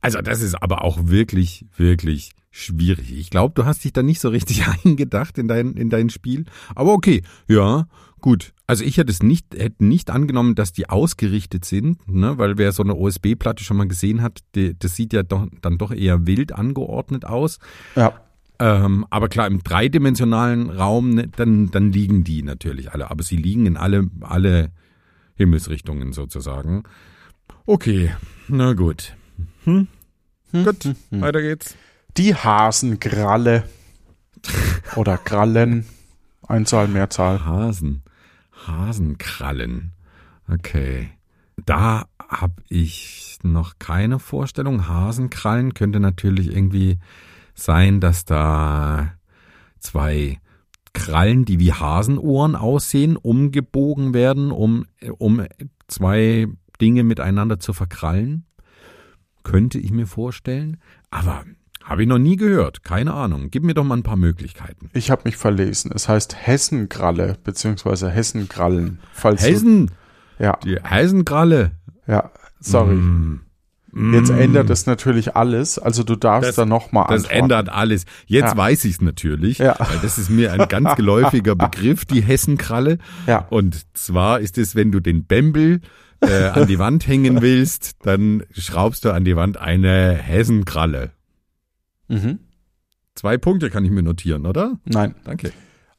Also 0.01 0.21
das 0.21 0.41
ist 0.41 0.55
aber 0.61 0.83
auch 0.83 0.97
wirklich, 1.07 1.65
wirklich 1.75 2.31
schwierig. 2.51 3.11
Ich 3.11 3.29
glaube, 3.29 3.53
du 3.55 3.65
hast 3.65 3.83
dich 3.83 3.93
da 3.93 4.03
nicht 4.03 4.19
so 4.19 4.29
richtig 4.29 4.65
eingedacht 4.85 5.37
in 5.37 5.47
dein, 5.47 5.73
in 5.73 5.89
dein 5.89 6.09
Spiel. 6.09 6.45
Aber 6.75 6.93
okay, 6.93 7.23
ja, 7.47 7.87
gut. 8.21 8.53
Also 8.69 8.83
ich 8.83 8.97
hätte 8.97 9.11
es 9.11 9.23
nicht, 9.23 9.55
hätte 9.55 9.83
nicht 9.83 10.11
angenommen, 10.11 10.53
dass 10.53 10.71
die 10.71 10.87
ausgerichtet 10.87 11.65
sind, 11.65 12.07
ne? 12.07 12.37
weil 12.37 12.59
wer 12.59 12.71
so 12.71 12.83
eine 12.83 12.93
OSB-Platte 12.93 13.63
schon 13.63 13.77
mal 13.77 13.87
gesehen 13.87 14.21
hat, 14.21 14.41
die, 14.53 14.77
das 14.77 14.95
sieht 14.95 15.11
ja 15.11 15.23
doch, 15.23 15.47
dann 15.61 15.79
doch 15.79 15.91
eher 15.91 16.27
wild 16.27 16.51
angeordnet 16.51 17.25
aus. 17.25 17.57
Ja, 17.95 18.13
Ähm, 18.59 19.07
aber 19.09 19.27
klar, 19.27 19.47
im 19.47 19.63
dreidimensionalen 19.63 20.69
Raum, 20.69 21.15
ne, 21.15 21.27
dann, 21.35 21.71
dann 21.71 21.91
liegen 21.91 22.23
die 22.23 22.43
natürlich 22.43 22.91
alle. 22.91 23.09
Aber 23.09 23.23
sie 23.23 23.37
liegen 23.37 23.65
in 23.65 23.75
alle, 23.75 24.07
alle 24.21 24.69
Himmelsrichtungen 25.33 26.13
sozusagen. 26.13 26.83
Okay, 27.65 28.11
na 28.49 28.73
gut. 28.73 29.15
Hm? 29.63 29.87
Gut, 30.51 30.93
weiter 31.09 31.41
geht's. 31.41 31.75
die 32.17 32.35
Hasengralle. 32.35 33.63
Oder 34.95 35.17
Grallen. 35.17 35.85
Einzahl, 36.47 36.87
Mehrzahl. 36.87 37.43
Hasen. 37.43 38.03
Hasenkrallen. 38.67 39.93
Okay. 40.47 41.09
Da 41.65 42.05
habe 42.27 42.61
ich 42.69 43.37
noch 43.43 43.79
keine 43.79 44.19
Vorstellung. 44.19 44.87
Hasenkrallen 44.87 45.73
könnte 45.73 45.99
natürlich 45.99 46.53
irgendwie 46.55 46.99
sein, 47.53 47.99
dass 47.99 48.25
da 48.25 49.13
zwei 49.79 50.39
Krallen, 50.93 51.45
die 51.45 51.59
wie 51.59 51.73
Hasenohren 51.73 52.55
aussehen, 52.55 53.15
umgebogen 53.15 54.13
werden, 54.13 54.51
um, 54.51 54.85
um 55.17 55.45
zwei 55.87 56.47
Dinge 56.81 57.03
miteinander 57.03 57.59
zu 57.59 57.73
verkrallen. 57.73 58.45
Könnte 59.43 59.79
ich 59.79 59.91
mir 59.91 60.07
vorstellen. 60.07 60.77
Aber 61.11 61.43
habe 61.89 62.03
ich 62.03 62.07
noch 62.07 62.19
nie 62.19 62.35
gehört. 62.37 62.83
Keine 62.83 63.13
Ahnung. 63.13 63.49
Gib 63.51 63.63
mir 63.63 63.73
doch 63.73 63.83
mal 63.83 63.97
ein 63.97 64.03
paar 64.03 64.15
Möglichkeiten. 64.15 64.89
Ich 64.93 65.11
habe 65.11 65.23
mich 65.25 65.35
verlesen. 65.37 65.91
Es 65.93 66.07
heißt 66.07 66.35
Hessengralle 66.47 67.37
bzw. 67.43 68.09
Hessengrallen. 68.09 68.99
Falls 69.11 69.41
Heisen, 69.43 69.87
Du, 70.37 70.43
ja, 70.43 70.57
die 70.63 70.77
Heisenkralle. 70.81 71.71
ja, 72.07 72.31
sorry. 72.59 72.95
Mm. 72.95 73.41
Jetzt 74.13 74.31
Mm. 74.31 74.37
ändert 74.37 74.69
es 74.69 74.85
natürlich 74.85 75.35
alles. 75.35 75.79
Also 75.79 76.03
du 76.03 76.15
darfst 76.15 76.49
Das- 76.49 76.55
da 76.57 76.65
nochmal 76.67 77.05
Das 77.09 77.23
antworten. 77.23 77.39
ändert 77.43 77.69
alles. 77.69 78.05
Jetzt 78.27 78.51
Ja. 78.51 78.57
weiß 78.57 78.85
ich 78.85 78.91
es 78.93 79.01
natürlich, 79.01 79.57
Ja. 79.57 79.75
weil 79.79 79.97
das 80.03 80.19
ist 80.19 80.29
mir 80.29 80.53
ein 80.53 80.67
ganz 80.67 80.95
geläufiger 80.95 81.55
Begriff, 81.55 82.05
die 82.05 82.21
Hessenkralle. 82.21 82.99
Ja. 83.25 83.47
Und 83.49 83.97
zwar 83.97 84.41
ist 84.41 84.59
es, 84.59 84.75
wenn 84.75 84.91
du 84.91 84.99
den 84.99 85.25
Bembel 85.25 85.81
äh, 86.21 86.49
an 86.49 86.67
die 86.67 86.77
Wand 86.77 87.07
hängen 87.07 87.41
willst, 87.41 88.05
dann 88.05 88.43
schraubst 88.51 89.05
du 89.05 89.11
an 89.11 89.23
die 89.25 89.35
Wand 89.35 89.57
eine 89.57 90.13
Hessenkralle. 90.13 91.09
Mhm. 92.09 92.39
Zwei 93.15 93.37
Punkte 93.37 93.69
kann 93.69 93.85
ich 93.85 93.91
mir 93.91 94.03
notieren, 94.03 94.45
oder? 94.45 94.77
Nein. 94.85 95.15
Danke. 95.23 95.51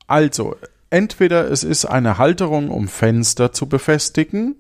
Also, 0.06 0.56
entweder 0.90 1.50
es 1.50 1.64
ist 1.64 1.84
eine 1.84 2.18
Halterung, 2.18 2.70
um 2.70 2.88
Fenster 2.88 3.52
zu 3.52 3.68
befestigen, 3.68 4.56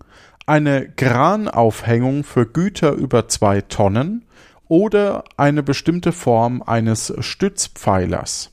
eine 0.46 0.90
Kranaufhängung 0.90 2.24
für 2.24 2.46
Güter 2.46 2.92
über 2.92 3.28
zwei 3.28 3.60
Tonnen 3.60 4.24
oder 4.68 5.24
eine 5.36 5.62
bestimmte 5.62 6.12
Form 6.12 6.62
eines 6.62 7.12
Stützpfeilers. 7.18 8.52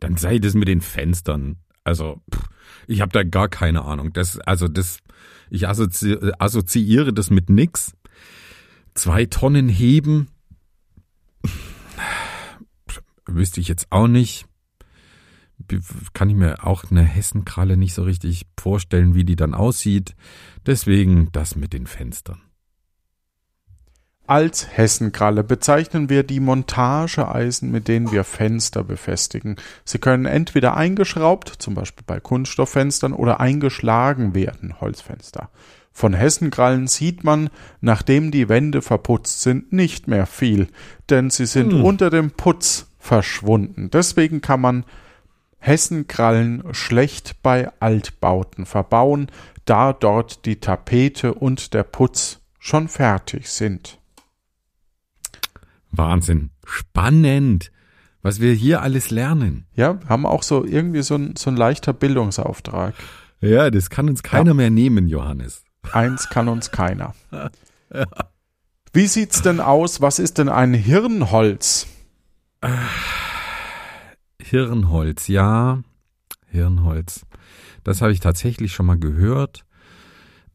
Dann 0.00 0.16
sei 0.16 0.38
das 0.38 0.54
mit 0.54 0.68
den 0.68 0.80
Fenstern. 0.80 1.56
Also, 1.84 2.20
pff, 2.32 2.44
ich 2.86 3.00
habe 3.00 3.12
da 3.12 3.22
gar 3.22 3.48
keine 3.48 3.84
Ahnung. 3.84 4.12
Das, 4.12 4.38
also 4.38 4.68
das, 4.68 4.98
ich 5.50 5.68
assozi 5.68 6.16
assoziiere 6.38 7.12
das 7.12 7.30
mit 7.30 7.50
nix. 7.50 7.92
Zwei 8.94 9.26
Tonnen 9.26 9.68
heben. 9.68 10.28
Wüsste 13.26 13.60
ich 13.60 13.68
jetzt 13.68 13.86
auch 13.90 14.08
nicht. 14.08 14.46
Kann 16.14 16.30
ich 16.30 16.36
mir 16.36 16.66
auch 16.66 16.90
eine 16.90 17.02
Hessenkralle 17.02 17.76
nicht 17.76 17.94
so 17.94 18.02
richtig 18.02 18.46
vorstellen, 18.58 19.14
wie 19.14 19.24
die 19.24 19.36
dann 19.36 19.54
aussieht. 19.54 20.16
Deswegen 20.66 21.30
das 21.32 21.54
mit 21.54 21.72
den 21.72 21.86
Fenstern. 21.86 22.40
Als 24.26 24.76
Hessenkralle 24.76 25.42
bezeichnen 25.42 26.08
wir 26.08 26.22
die 26.22 26.38
Montageeisen, 26.38 27.72
mit 27.72 27.88
denen 27.88 28.12
wir 28.12 28.22
Fenster 28.22 28.84
befestigen. 28.84 29.56
Sie 29.84 29.98
können 29.98 30.24
entweder 30.24 30.76
eingeschraubt, 30.76 31.48
zum 31.58 31.74
Beispiel 31.74 32.04
bei 32.06 32.20
Kunststofffenstern, 32.20 33.12
oder 33.12 33.40
eingeschlagen 33.40 34.32
werden, 34.32 34.80
Holzfenster. 34.80 35.50
Von 35.92 36.14
Hessenkrallen 36.14 36.86
sieht 36.86 37.24
man, 37.24 37.50
nachdem 37.80 38.30
die 38.30 38.48
Wände 38.48 38.80
verputzt 38.82 39.42
sind, 39.42 39.72
nicht 39.72 40.08
mehr 40.08 40.26
viel, 40.26 40.68
denn 41.08 41.30
sie 41.30 41.46
sind 41.46 41.72
hm. 41.72 41.84
unter 41.84 42.10
dem 42.10 42.30
Putz 42.30 42.90
verschwunden. 42.98 43.90
Deswegen 43.90 44.40
kann 44.40 44.60
man 44.60 44.84
Hessenkrallen 45.58 46.62
schlecht 46.72 47.42
bei 47.42 47.70
Altbauten 47.80 48.66
verbauen, 48.66 49.30
da 49.64 49.92
dort 49.92 50.46
die 50.46 50.60
Tapete 50.60 51.34
und 51.34 51.74
der 51.74 51.82
Putz 51.82 52.40
schon 52.58 52.88
fertig 52.88 53.48
sind. 53.48 53.98
Wahnsinn. 55.90 56.50
Spannend, 56.64 57.72
was 58.22 58.40
wir 58.40 58.52
hier 58.52 58.82
alles 58.82 59.10
lernen. 59.10 59.66
Ja, 59.74 59.98
haben 60.08 60.24
auch 60.24 60.42
so 60.42 60.64
irgendwie 60.64 61.02
so 61.02 61.16
ein, 61.16 61.34
so 61.36 61.50
ein 61.50 61.56
leichter 61.56 61.92
Bildungsauftrag. 61.92 62.94
Ja, 63.40 63.70
das 63.70 63.90
kann 63.90 64.08
uns 64.08 64.22
keiner 64.22 64.50
ja. 64.50 64.54
mehr 64.54 64.70
nehmen, 64.70 65.08
Johannes. 65.08 65.64
Eins 65.92 66.28
kann 66.28 66.48
uns 66.48 66.70
keiner. 66.70 67.14
ja. 67.94 68.06
Wie 68.92 69.06
sieht's 69.06 69.42
denn 69.42 69.60
aus? 69.60 70.00
Was 70.00 70.18
ist 70.18 70.38
denn 70.38 70.48
ein 70.48 70.74
Hirnholz? 70.74 71.86
Hirnholz, 74.42 75.28
ja. 75.28 75.80
Hirnholz. 76.46 77.24
Das 77.84 78.02
habe 78.02 78.12
ich 78.12 78.20
tatsächlich 78.20 78.72
schon 78.72 78.86
mal 78.86 78.98
gehört. 78.98 79.64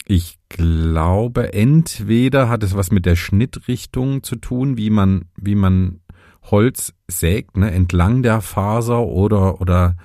Ich 0.07 0.37
glaube, 0.49 1.53
entweder 1.53 2.49
hat 2.49 2.61
es 2.63 2.75
was 2.75 2.91
mit 2.91 3.05
der 3.05 3.15
Schnittrichtung 3.15 4.21
zu 4.21 4.35
tun, 4.35 4.77
wie 4.77 4.89
man, 4.89 5.25
wie 5.35 5.55
man 5.55 6.01
Holz 6.43 6.93
sägt, 7.07 7.57
ne, 7.57 7.71
entlang 7.71 8.21
der 8.21 8.41
Faser 8.41 9.01
oder, 9.05 9.61
oder 9.61 9.95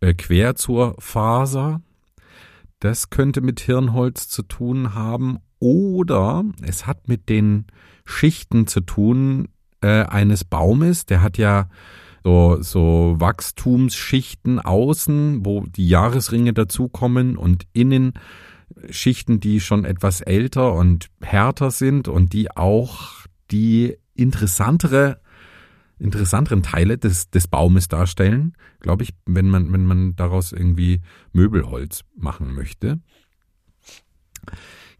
äh, 0.00 0.14
quer 0.14 0.54
zur 0.54 0.96
Faser. 0.98 1.80
Das 2.80 3.10
könnte 3.10 3.40
mit 3.40 3.60
Hirnholz 3.60 4.28
zu 4.28 4.42
tun 4.42 4.94
haben. 4.94 5.38
Oder 5.58 6.44
es 6.62 6.86
hat 6.86 7.08
mit 7.08 7.28
den 7.28 7.66
Schichten 8.04 8.66
zu 8.66 8.80
tun 8.80 9.48
äh, 9.80 10.04
eines 10.04 10.44
Baumes. 10.44 11.06
Der 11.06 11.22
hat 11.22 11.38
ja 11.38 11.68
so, 12.22 12.58
so 12.60 13.16
Wachstumsschichten 13.18 14.60
außen, 14.60 15.44
wo 15.44 15.62
die 15.62 15.88
Jahresringe 15.88 16.52
dazukommen 16.52 17.36
und 17.36 17.64
innen 17.72 18.12
Schichten, 18.90 19.40
die 19.40 19.60
schon 19.60 19.84
etwas 19.84 20.20
älter 20.20 20.74
und 20.74 21.08
härter 21.20 21.70
sind 21.70 22.06
und 22.06 22.32
die 22.32 22.54
auch 22.56 23.26
die 23.50 23.96
interessantere 24.14 25.20
interessanteren 25.98 26.62
Teile 26.62 26.98
des, 26.98 27.30
des 27.30 27.48
Baumes 27.48 27.88
darstellen, 27.88 28.54
glaube 28.80 29.02
ich, 29.02 29.14
wenn 29.26 29.48
man, 29.48 29.72
wenn 29.72 29.84
man 29.84 30.16
daraus 30.16 30.52
irgendwie 30.52 31.00
Möbelholz 31.32 32.04
machen 32.16 32.54
möchte. 32.54 33.00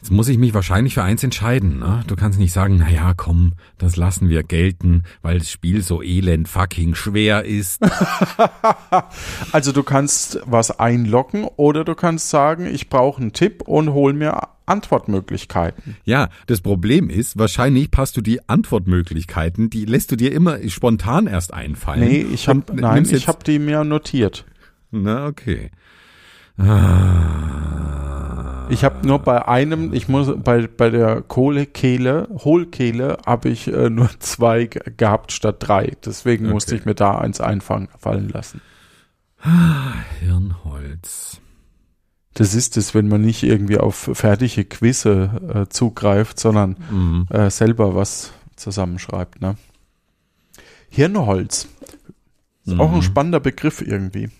Jetzt 0.01 0.13
muss 0.13 0.29
ich 0.29 0.39
mich 0.39 0.55
wahrscheinlich 0.55 0.95
für 0.95 1.03
eins 1.03 1.25
entscheiden. 1.25 1.81
Ne? 1.81 2.05
Du 2.07 2.15
kannst 2.15 2.39
nicht 2.39 2.53
sagen, 2.53 2.77
na 2.79 2.89
ja, 2.89 3.15
komm, 3.15 3.55
das 3.79 3.97
lassen 3.97 4.29
wir 4.29 4.45
gelten, 4.45 5.03
weil 5.23 5.39
das 5.39 5.51
Spiel 5.51 5.83
so 5.83 6.03
elend 6.03 6.49
fucking 6.49 6.95
schwer 6.95 7.45
ist. 7.45 7.83
also 9.53 9.73
du 9.73 9.83
kannst 9.83 10.41
was 10.45 10.79
einlocken 10.79 11.45
oder 11.57 11.85
du 11.85 11.97
kannst 11.97 12.31
sagen, 12.31 12.67
ich 12.67 12.89
brauche 12.89 13.21
einen 13.21 13.33
Tipp 13.33 13.63
und 13.63 13.93
hol 13.93 14.13
mir 14.13 14.41
Antwortmöglichkeiten. 14.69 15.97
Ja, 16.05 16.29
das 16.47 16.61
Problem 16.61 17.11
ist, 17.11 17.39
wahrscheinlich 17.39 17.91
passt 17.91 18.17
du 18.17 18.21
die 18.21 18.49
Antwortmöglichkeiten, 18.49 19.71
die 19.71 19.85
lässt 19.85 20.13
du 20.13 20.17
dir 20.17 20.33
immer 20.33 20.59
spontan 20.69 21.27
erst 21.27 21.53
einfallen. 21.55 22.01
Nee, 22.01 22.27
ich 22.33 22.49
hab, 22.49 22.73
nein, 22.73 23.07
ich 23.11 23.29
habe 23.29 23.45
die 23.45 23.59
mir 23.59 23.85
notiert. 23.85 24.45
Na, 24.91 25.27
okay. 25.27 25.71
Ah. 26.57 27.69
Ich 28.71 28.85
habe 28.85 29.07
nur 29.07 29.19
bei 29.21 29.49
einem, 29.49 29.95
ich 29.95 30.09
muss 30.09 30.31
bei, 30.37 30.67
bei 30.67 30.91
der 30.91 31.23
Kohlekehle, 31.23 32.29
Hohlkehle, 32.45 33.19
habe 33.25 33.49
ich 33.49 33.69
äh, 33.69 33.89
nur 33.89 34.11
zwei 34.19 34.67
gehabt 34.67 35.33
statt 35.33 35.57
drei. 35.61 35.97
Deswegen 36.05 36.47
okay. 36.47 36.53
musste 36.53 36.77
ich 36.77 36.85
mir 36.85 36.95
da 36.95 37.19
eins 37.19 37.41
einfallen 37.41 37.89
fallen 37.99 38.29
lassen. 38.29 38.61
Hirnholz. 40.21 41.41
Das 42.39 42.55
ist 42.55 42.77
es, 42.77 42.95
wenn 42.95 43.09
man 43.09 43.23
nicht 43.23 43.43
irgendwie 43.43 43.79
auf 43.79 44.11
fertige 44.13 44.65
Quizze 44.65 45.67
äh, 45.67 45.69
zugreift, 45.69 46.39
sondern 46.39 46.77
mhm. 46.89 47.27
äh, 47.31 47.51
selber 47.51 47.97
was 47.97 48.31
zusammenschreibt. 48.55 49.41
Ne? 49.41 49.57
Hirnholz. 50.89 51.67
Ist 52.65 52.75
mhm. 52.75 52.81
auch 52.81 52.91
ein 52.93 52.99
mhm. 52.99 53.03
spannender 53.03 53.41
Begriff 53.41 53.83
irgendwie. 53.83 54.31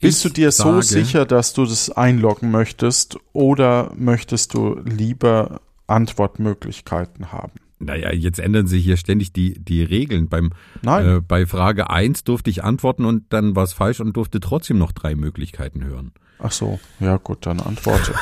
Bist 0.00 0.24
du 0.24 0.30
dir 0.30 0.50
so 0.52 0.80
sicher, 0.80 1.26
dass 1.26 1.52
du 1.52 1.66
das 1.66 1.90
einloggen 1.90 2.50
möchtest 2.50 3.18
oder 3.34 3.92
möchtest 3.94 4.54
du 4.54 4.80
lieber 4.82 5.60
Antwortmöglichkeiten 5.86 7.30
haben? 7.30 7.52
Naja, 7.82 8.12
jetzt 8.12 8.38
ändern 8.38 8.66
sich 8.66 8.84
hier 8.84 8.98
ständig 8.98 9.32
die, 9.32 9.54
die 9.58 9.82
Regeln. 9.82 10.28
Beim, 10.28 10.52
Nein. 10.82 11.06
Äh, 11.06 11.20
bei 11.22 11.46
Frage 11.46 11.88
1 11.88 12.24
durfte 12.24 12.50
ich 12.50 12.62
antworten 12.62 13.06
und 13.06 13.32
dann 13.32 13.56
war 13.56 13.64
es 13.64 13.72
falsch 13.72 14.00
und 14.00 14.14
durfte 14.16 14.38
trotzdem 14.38 14.76
noch 14.76 14.92
drei 14.92 15.14
Möglichkeiten 15.14 15.82
hören. 15.82 16.12
Ach 16.38 16.52
so, 16.52 16.78
ja 17.00 17.16
gut, 17.16 17.46
dann 17.46 17.58
antworte. 17.58 18.14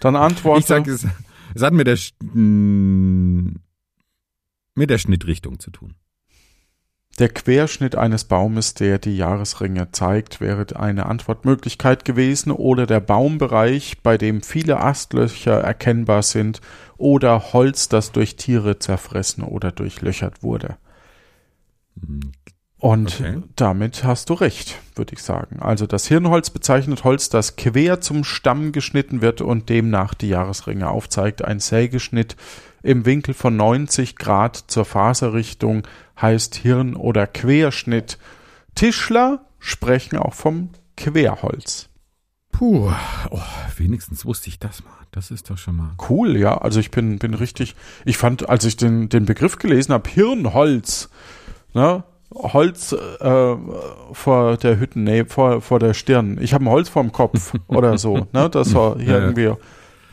dann 0.00 0.16
antworte. 0.16 0.60
Ich 0.60 0.66
sag, 0.66 0.86
es, 0.86 1.06
es 1.54 1.62
hat 1.62 1.72
mit 1.72 1.86
der, 1.86 1.98
mit 4.74 4.90
der 4.90 4.98
Schnittrichtung 4.98 5.58
zu 5.58 5.70
tun. 5.70 5.94
Der 7.18 7.28
Querschnitt 7.28 7.94
eines 7.94 8.24
Baumes, 8.24 8.72
der 8.72 8.98
die 8.98 9.16
Jahresringe 9.16 9.92
zeigt, 9.92 10.40
wäre 10.40 10.64
eine 10.76 11.06
Antwortmöglichkeit 11.06 12.06
gewesen 12.06 12.50
oder 12.50 12.86
der 12.86 13.00
Baumbereich, 13.00 13.98
bei 14.02 14.16
dem 14.16 14.42
viele 14.42 14.80
Astlöcher 14.80 15.60
erkennbar 15.60 16.22
sind 16.22 16.62
oder 16.96 17.52
Holz, 17.52 17.88
das 17.88 18.12
durch 18.12 18.36
Tiere 18.36 18.78
zerfressen 18.78 19.44
oder 19.44 19.72
durchlöchert 19.72 20.42
wurde. 20.42 20.78
Und 22.78 23.20
okay. 23.20 23.42
damit 23.54 24.02
hast 24.02 24.30
du 24.30 24.34
recht, 24.34 24.76
würde 24.96 25.12
ich 25.12 25.22
sagen. 25.22 25.60
Also 25.60 25.86
das 25.86 26.08
Hirnholz 26.08 26.50
bezeichnet 26.50 27.04
Holz, 27.04 27.28
das 27.28 27.56
quer 27.56 28.00
zum 28.00 28.24
Stamm 28.24 28.72
geschnitten 28.72 29.20
wird 29.20 29.40
und 29.40 29.68
demnach 29.68 30.14
die 30.14 30.30
Jahresringe 30.30 30.88
aufzeigt. 30.88 31.44
Ein 31.44 31.60
Sägeschnitt 31.60 32.36
im 32.82 33.04
Winkel 33.04 33.34
von 33.34 33.56
90 33.56 34.16
Grad 34.16 34.56
zur 34.66 34.84
Faserrichtung 34.84 35.86
heißt 36.20 36.54
Hirn- 36.56 36.96
oder 36.96 37.26
Querschnitt. 37.26 38.18
Tischler 38.74 39.44
sprechen 39.58 40.18
auch 40.18 40.34
vom 40.34 40.70
Querholz. 40.96 41.88
Puh, 42.50 42.92
oh, 43.30 43.40
wenigstens 43.76 44.24
wusste 44.24 44.48
ich 44.48 44.58
das 44.58 44.84
mal. 44.84 44.92
Das 45.10 45.30
ist 45.30 45.50
doch 45.50 45.58
schon 45.58 45.76
mal. 45.76 45.90
Cool, 46.08 46.36
ja. 46.36 46.58
Also 46.58 46.80
ich 46.80 46.90
bin, 46.90 47.18
bin 47.18 47.34
richtig. 47.34 47.74
Ich 48.04 48.16
fand, 48.16 48.48
als 48.48 48.64
ich 48.64 48.76
den, 48.76 49.08
den 49.08 49.26
Begriff 49.26 49.58
gelesen 49.58 49.92
habe, 49.92 50.08
Hirnholz, 50.08 51.10
ne? 51.74 52.04
Holz 52.34 52.92
äh, 52.92 53.56
vor 54.12 54.56
der 54.56 54.80
Hütten, 54.80 55.04
nee, 55.04 55.26
vor, 55.26 55.60
vor 55.60 55.78
der 55.78 55.92
Stirn. 55.92 56.38
Ich 56.40 56.54
habe 56.54 56.64
ein 56.64 56.70
Holz 56.70 56.88
vorm 56.88 57.12
Kopf 57.12 57.52
oder 57.66 57.98
so, 57.98 58.26
ne? 58.32 58.48
Das 58.48 58.74
war 58.74 58.96
hier 58.98 59.12
ja, 59.12 59.18
irgendwie 59.18 59.52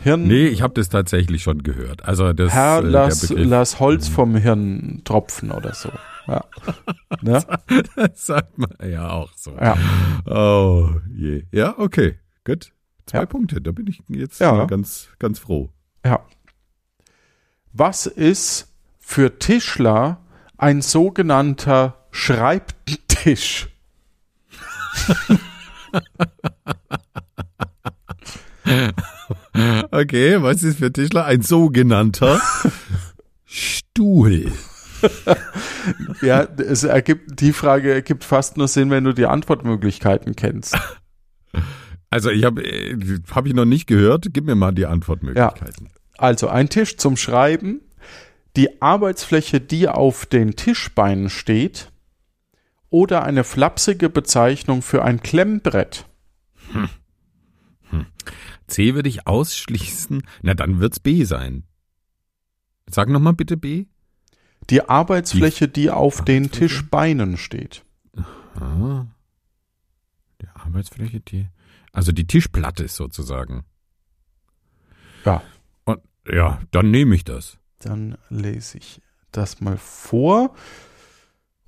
Hirn. 0.02 0.28
Nee, 0.28 0.48
ich 0.48 0.62
habe 0.62 0.74
das 0.74 0.90
tatsächlich 0.90 1.44
schon 1.44 1.64
gehört. 1.64 2.06
Also 2.06 2.32
das, 2.34 2.54
Herr, 2.54 2.80
äh, 2.80 2.82
lass, 2.88 3.30
lass 3.30 3.80
Holz 3.80 4.10
mhm. 4.10 4.14
vom 4.14 4.36
Hirn 4.36 5.02
tropfen 5.04 5.52
oder 5.52 5.74
so. 5.74 5.90
Ja. 6.28 6.46
ne? 7.22 7.44
Das 7.96 8.26
sagt 8.26 8.58
man 8.58 8.70
ja 8.88 9.10
auch 9.10 9.32
so. 9.36 9.52
Ja. 9.60 9.78
Oh 10.26 10.90
je. 11.14 11.44
Ja, 11.52 11.78
okay. 11.78 12.18
Gut. 12.46 12.72
Zwei 13.06 13.20
ja. 13.20 13.26
Punkte. 13.26 13.62
Da 13.62 13.72
bin 13.72 13.88
ich 13.88 14.02
jetzt 14.08 14.40
ja. 14.40 14.66
ganz, 14.66 15.10
ganz 15.20 15.40
froh. 15.40 15.70
Ja. 16.06 16.26
Was 17.74 18.06
ist 18.06 18.74
für 19.00 19.38
Tischler 19.40 20.22
ein 20.58 20.82
sogenannter 20.82 22.06
Schreibtisch? 22.12 23.68
Okay, 29.92 30.42
was 30.42 30.64
ist 30.64 30.80
für 30.80 30.92
Tischler? 30.92 31.26
Ein 31.26 31.42
sogenannter 31.42 32.42
Stuhl. 33.46 34.52
ja, 36.22 36.44
es 36.58 36.84
ergibt, 36.84 37.40
die 37.40 37.54
Frage 37.54 37.94
ergibt 37.94 38.24
fast 38.24 38.58
nur 38.58 38.68
Sinn, 38.68 38.90
wenn 38.90 39.04
du 39.04 39.14
die 39.14 39.26
Antwortmöglichkeiten 39.26 40.36
kennst. 40.36 40.78
Also 42.12 42.32
ich 42.32 42.44
habe 42.44 42.64
äh, 42.64 43.20
hab 43.30 43.46
ich 43.46 43.54
noch 43.54 43.66
nicht 43.66 43.86
gehört. 43.86 44.30
Gib 44.34 44.46
mir 44.46 44.56
mal 44.56 44.72
die 44.72 44.88
Antwortmöglichkeiten. 44.88 45.86
Ja. 45.86 45.92
Also 46.18 46.48
ein 46.48 46.68
Tisch 46.68 46.98
zum 46.98 47.18
Schreiben, 47.18 47.82
die 48.56 48.82
Arbeitsfläche, 48.82 49.62
die 49.62 49.88
auf 49.88 50.26
den 50.26 50.56
Tischbeinen 50.56 51.30
steht, 51.30 51.92
oder 52.90 53.24
eine 53.26 53.44
flapsige 53.44 54.10
Bezeichnung 54.10 54.82
für 54.82 55.06
ein 55.06 55.22
Klemmbrett. 55.22 56.06
C 58.70 58.96
würde 58.96 59.10
ich 59.10 59.28
ausschließen. 59.28 60.24
Na, 60.42 60.54
dann 60.54 60.80
wird's 60.80 61.00
B 61.00 61.24
sein. 61.24 61.64
Sag 62.90 63.10
nochmal 63.10 63.34
bitte 63.34 63.58
B. 63.58 63.86
Die 64.70 64.88
Arbeitsfläche, 64.88 65.68
die 65.68 65.90
auf 65.90 66.24
den 66.24 66.52
Tischbeinen 66.52 67.38
steht. 67.38 67.84
Ah. 68.56 69.06
Die 70.42 70.48
Arbeitsfläche, 70.54 71.20
die. 71.20 71.48
Also 71.92 72.12
die 72.12 72.28
Tischplatte 72.28 72.88
sozusagen. 72.88 73.64
Ja. 75.26 75.42
Und 75.86 76.02
ja, 76.28 76.62
dann 76.72 76.92
nehme 76.92 77.16
ich 77.16 77.24
das. 77.24 77.58
Dann 77.80 78.18
lese 78.30 78.78
ich 78.78 79.02
das 79.32 79.60
mal 79.62 79.78
vor. 79.78 80.56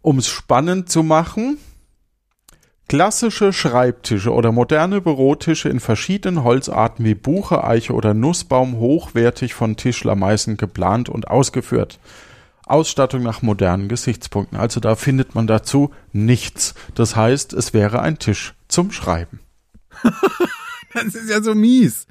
Um 0.01 0.17
es 0.17 0.27
spannend 0.27 0.89
zu 0.89 1.03
machen, 1.03 1.57
klassische 2.91 3.53
Schreibtische 3.53 4.33
oder 4.33 4.51
moderne 4.51 4.99
Bürotische 4.99 5.69
in 5.69 5.79
verschiedenen 5.79 6.43
Holzarten 6.43 7.05
wie 7.05 7.15
Buche, 7.15 7.63
Eiche 7.63 7.93
oder 7.93 8.13
Nussbaum 8.13 8.75
hochwertig 8.75 9.53
von 9.53 9.77
Tischler 9.77 10.15
Meißen 10.15 10.57
geplant 10.57 11.07
und 11.07 11.29
ausgeführt. 11.29 11.99
Ausstattung 12.65 13.23
nach 13.23 13.41
modernen 13.41 13.87
Gesichtspunkten. 13.87 14.57
Also 14.59 14.81
da 14.81 14.95
findet 14.97 15.35
man 15.35 15.47
dazu 15.47 15.91
nichts. 16.11 16.75
Das 16.93 17.15
heißt, 17.15 17.53
es 17.53 17.73
wäre 17.73 18.01
ein 18.01 18.19
Tisch 18.19 18.55
zum 18.67 18.91
Schreiben. 18.91 19.39
Das 20.93 21.15
ist 21.15 21.29
ja 21.29 21.41
so 21.41 21.55
mies. 21.55 22.05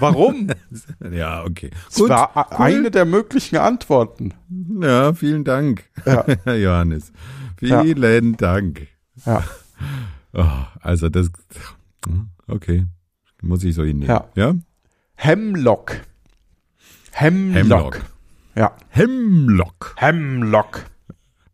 Warum? 0.00 0.48
Ja, 1.12 1.44
okay. 1.44 1.70
Das 1.88 2.00
war 2.08 2.36
a- 2.36 2.56
eine 2.60 2.90
der 2.90 3.04
möglichen 3.04 3.58
Antworten. 3.58 4.34
Ja, 4.82 5.12
vielen 5.14 5.44
Dank, 5.44 5.84
Ja. 6.04 6.24
Herr 6.42 6.56
Johannes. 6.56 7.12
Vielen 7.60 8.36
Dank. 8.36 8.88
Ja. 9.24 9.44
Oh, 10.34 10.64
also 10.80 11.08
das, 11.08 11.30
okay, 12.48 12.86
muss 13.40 13.64
ich 13.64 13.74
so 13.74 13.84
hinnehmen. 13.84 14.08
Ja. 14.08 14.28
ja? 14.34 14.54
Hemlock. 15.14 16.00
Hemlock. 17.12 17.54
Hemlock. 17.54 18.00
Ja. 18.56 18.76
Hemlock. 18.88 19.94
Hemlock. 19.96 20.84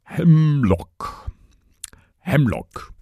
Hemlock. 0.05 1.31
Hemlock. 2.21 2.93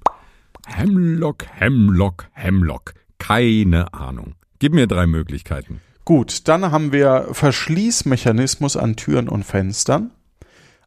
Hemlock, 0.69 1.47
Hemlock, 1.55 2.27
Hemlock. 2.33 2.95
Keine 3.19 3.93
Ahnung. 3.95 4.35
Gib 4.59 4.75
mir 4.75 4.87
drei 4.87 5.07
Möglichkeiten. 5.07 5.81
Gut, 6.05 6.49
dann 6.49 6.71
haben 6.71 6.93
wir 6.93 7.29
Verschließmechanismus 7.33 8.77
an 8.77 8.97
Türen 8.97 9.29
und 9.29 9.45
Fenstern, 9.45 10.11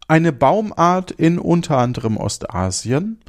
eine 0.07 0.31
Baumart 0.31 1.11
in 1.11 1.39
unter 1.39 1.77
anderem 1.77 2.17
Ostasien, 2.17 3.19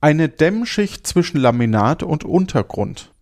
eine 0.00 0.28
Dämmschicht 0.28 1.06
zwischen 1.06 1.38
Laminat 1.38 2.02
und 2.02 2.24
Untergrund. 2.24 3.12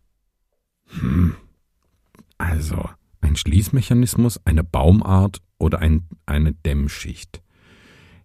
Also, 2.39 2.89
ein 3.21 3.37
Schließmechanismus, 3.37 4.41
eine 4.47 4.65
Baumart 4.65 5.43
oder 5.59 5.81
ein, 5.81 6.09
eine 6.27 6.53
Dämmschicht. 6.53 7.43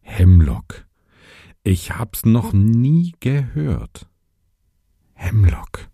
Hemlock. 0.01 0.85
Ich 1.63 1.91
hab's 1.91 2.25
noch 2.25 2.53
nie 2.53 3.13
gehört. 3.19 4.07
Hemlock. 5.13 5.87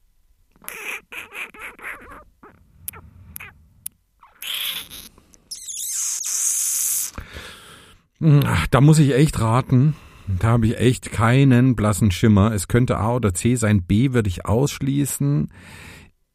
Ach, 8.22 8.68
Da 8.68 8.82
muss 8.82 9.00
ich 9.00 9.14
echt 9.14 9.40
raten. 9.40 9.96
Da 10.38 10.50
habe 10.50 10.68
ich 10.68 10.78
echt 10.78 11.12
keinen 11.12 11.76
blassen 11.76 12.12
Schimmer. 12.12 12.52
Es 12.54 12.68
könnte 12.68 12.98
A 12.98 13.16
oder 13.16 13.34
C 13.34 13.56
sein. 13.56 13.84
B 13.84 14.14
würde 14.14 14.30
ich 14.30 14.46
ausschließen. 14.46 15.50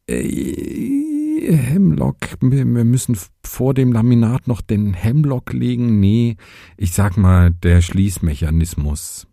Äh, 0.07 1.47
Hemlock. 1.47 2.17
Wir, 2.41 2.65
müssen 2.65 3.17
vor 3.43 3.73
dem 3.73 3.93
Laminat 3.93 4.47
noch 4.47 4.61
den 4.61 4.93
Hemlock 4.93 5.53
legen. 5.53 5.99
Nee, 5.99 6.37
ich 6.77 6.91
sag 6.91 7.17
mal 7.17 7.51
der 7.51 7.81
Schließmechanismus. 7.81 9.27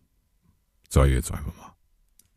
So, 0.89 1.05
jetzt 1.05 1.33
einfach 1.33 1.53
mal. 1.57 1.75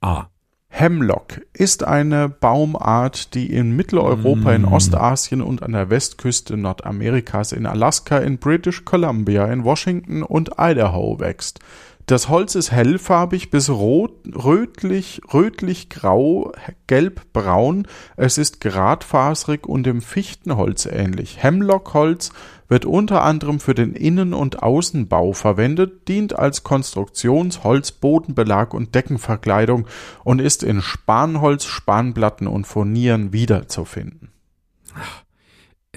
A. 0.01 0.29
Hemlock 0.67 1.41
ist 1.53 1.85
eine 1.85 2.27
Baumart, 2.27 3.33
die 3.33 3.53
in 3.53 3.77
Mitteleuropa, 3.77 4.51
in 4.51 4.65
Ostasien 4.65 5.41
und 5.41 5.63
an 5.63 5.71
der 5.71 5.89
Westküste 5.89 6.57
Nordamerikas, 6.57 7.53
in 7.53 7.65
Alaska, 7.65 8.17
in 8.17 8.39
British 8.39 8.83
Columbia, 8.83 9.45
in 9.45 9.63
Washington 9.63 10.21
und 10.21 10.51
Idaho 10.57 11.17
wächst. 11.19 11.61
Das 12.05 12.29
Holz 12.29 12.53
ist 12.53 12.71
hellfarbig 12.71 13.49
bis 13.49 13.67
rot, 13.67 14.11
rötlich, 14.35 15.21
rötlich-grau, 15.33 16.51
gelb-braun. 16.85 17.87
Es 18.15 18.37
ist 18.37 18.61
geradfaserig 18.61 19.65
und 19.65 19.85
dem 19.87 20.01
Fichtenholz 20.01 20.85
ähnlich. 20.85 21.41
Hemlockholz 21.41 22.31
wird 22.67 22.85
unter 22.85 23.23
anderem 23.23 23.59
für 23.59 23.73
den 23.73 23.93
Innen- 23.93 24.35
und 24.35 24.61
Außenbau 24.61 25.33
verwendet, 25.33 26.07
dient 26.07 26.37
als 26.37 26.63
Konstruktionsholz, 26.63 27.91
Bodenbelag 27.91 28.75
und 28.75 28.93
Deckenverkleidung 28.93 29.87
und 30.23 30.41
ist 30.41 30.61
in 30.61 30.83
Spanholz, 30.83 31.65
Spanplatten 31.65 32.45
und 32.45 32.67
Furnieren 32.67 33.33
wiederzufinden. 33.33 34.29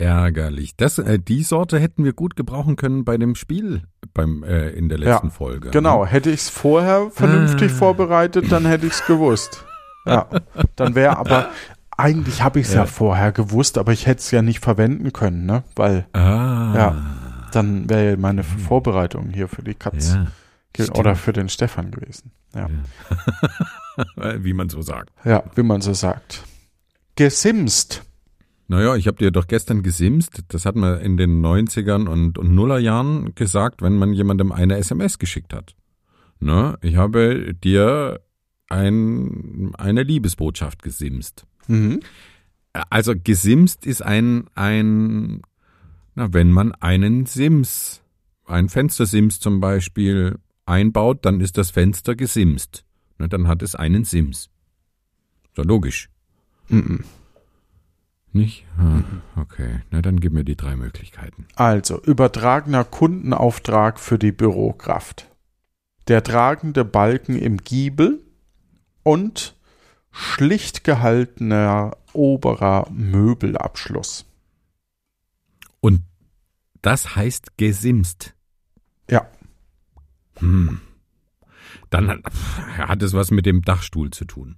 Ärgerlich. 0.00 0.76
Das, 0.76 0.98
äh, 0.98 1.18
die 1.18 1.42
Sorte 1.42 1.78
hätten 1.78 2.04
wir 2.04 2.12
gut 2.12 2.36
gebrauchen 2.36 2.76
können 2.76 3.04
bei 3.04 3.16
dem 3.16 3.34
Spiel 3.34 3.82
beim, 4.14 4.42
äh, 4.44 4.68
in 4.70 4.88
der 4.88 4.98
letzten 4.98 5.26
Ja, 5.28 5.32
Folge. 5.32 5.70
Genau, 5.70 6.04
Ne? 6.04 6.10
hätte 6.10 6.30
ich 6.30 6.40
es 6.40 6.48
vorher 6.48 7.10
vernünftig 7.10 7.72
Ah. 7.72 7.74
vorbereitet, 7.76 8.50
dann 8.52 8.64
hätte 8.66 8.86
ich 8.86 8.92
es 8.94 9.06
gewusst. 9.06 9.64
Ja, 10.06 10.26
dann 10.76 10.94
wäre 10.94 11.18
aber, 11.18 11.50
eigentlich 11.96 12.42
habe 12.42 12.60
ich 12.60 12.66
es 12.68 12.72
ja. 12.74 12.80
Ja. 12.80 12.86
vorher 12.86 13.32
gewusst, 13.32 13.76
aber 13.78 13.92
ich 13.92 14.06
hätte 14.06 14.20
es 14.20 14.30
ja 14.30 14.40
nicht 14.42 14.60
verwenden 14.60 15.12
können, 15.12 15.44
ne? 15.46 15.64
Weil 15.76 16.06
Ah. 16.12 16.74
Ja. 16.76 16.96
dann 17.52 17.90
wäre 17.90 18.10
ja 18.10 18.16
meine 18.16 18.42
Vorbereitung 18.44 19.30
hier 19.34 19.48
für 19.48 19.62
die 19.62 19.74
Katz 19.74 20.16
Ja. 20.78 20.86
oder 20.94 21.16
für 21.16 21.32
den 21.32 21.48
Stefan 21.48 21.90
gewesen. 21.90 22.30
Ja. 22.54 22.68
Wie 24.38 24.52
man 24.52 24.68
so 24.68 24.80
sagt. 24.80 25.10
ja, 25.24 25.42
wie 25.56 25.62
man 25.64 25.80
so 25.80 25.92
sagt. 25.92 26.44
Gesimst. 27.16 28.02
Naja, 28.70 28.96
ich 28.96 29.06
habe 29.06 29.16
dir 29.16 29.30
doch 29.30 29.46
gestern 29.46 29.82
gesimst. 29.82 30.44
Das 30.48 30.66
hat 30.66 30.76
man 30.76 31.00
in 31.00 31.16
den 31.16 31.44
90ern 31.44 32.06
und, 32.06 32.36
und 32.36 32.54
Nullerjahren 32.54 33.34
gesagt, 33.34 33.80
wenn 33.80 33.96
man 33.96 34.12
jemandem 34.12 34.52
eine 34.52 34.76
SMS 34.76 35.18
geschickt 35.18 35.54
hat. 35.54 35.74
Ne? 36.38 36.78
Ich 36.82 36.96
habe 36.96 37.54
dir 37.54 38.20
ein, 38.68 39.74
eine 39.76 40.02
Liebesbotschaft 40.02 40.82
gesimst. 40.82 41.46
Mhm. 41.66 42.00
Also 42.90 43.14
gesimst 43.16 43.86
ist 43.86 44.02
ein, 44.02 44.44
ein, 44.54 45.40
na, 46.14 46.32
wenn 46.34 46.52
man 46.52 46.72
einen 46.72 47.24
Sims, 47.24 48.02
ein 48.44 48.68
Fenstersims 48.68 49.40
zum 49.40 49.60
Beispiel 49.60 50.38
einbaut, 50.66 51.24
dann 51.24 51.40
ist 51.40 51.56
das 51.56 51.70
Fenster 51.70 52.14
gesimst. 52.14 52.84
Ne, 53.18 53.30
dann 53.30 53.48
hat 53.48 53.62
es 53.62 53.74
einen 53.74 54.04
Sims. 54.04 54.50
So 55.56 55.62
logisch. 55.62 56.10
Mhm. 56.68 57.04
Nicht? 58.38 58.64
Ah, 58.78 59.02
okay, 59.40 59.82
na 59.90 60.00
dann 60.00 60.20
gib 60.20 60.32
mir 60.32 60.44
die 60.44 60.56
drei 60.56 60.76
Möglichkeiten. 60.76 61.46
Also, 61.56 62.00
übertragener 62.02 62.84
Kundenauftrag 62.84 63.98
für 63.98 64.18
die 64.18 64.32
Bürokraft. 64.32 65.28
Der 66.06 66.22
tragende 66.22 66.84
Balken 66.84 67.36
im 67.36 67.58
Giebel 67.58 68.22
und 69.02 69.56
schlicht 70.10 70.84
gehaltener 70.84 71.96
oberer 72.12 72.88
Möbelabschluss. 72.90 74.24
Und 75.80 76.02
das 76.82 77.16
heißt 77.16 77.56
gesimst. 77.58 78.34
Ja, 79.10 79.26
Hm. 80.40 80.80
Dann 81.90 82.08
hat, 82.08 82.20
hat 82.78 83.02
es 83.02 83.12
was 83.12 83.30
mit 83.30 83.46
dem 83.46 83.62
Dachstuhl 83.62 84.10
zu 84.10 84.24
tun. 84.24 84.56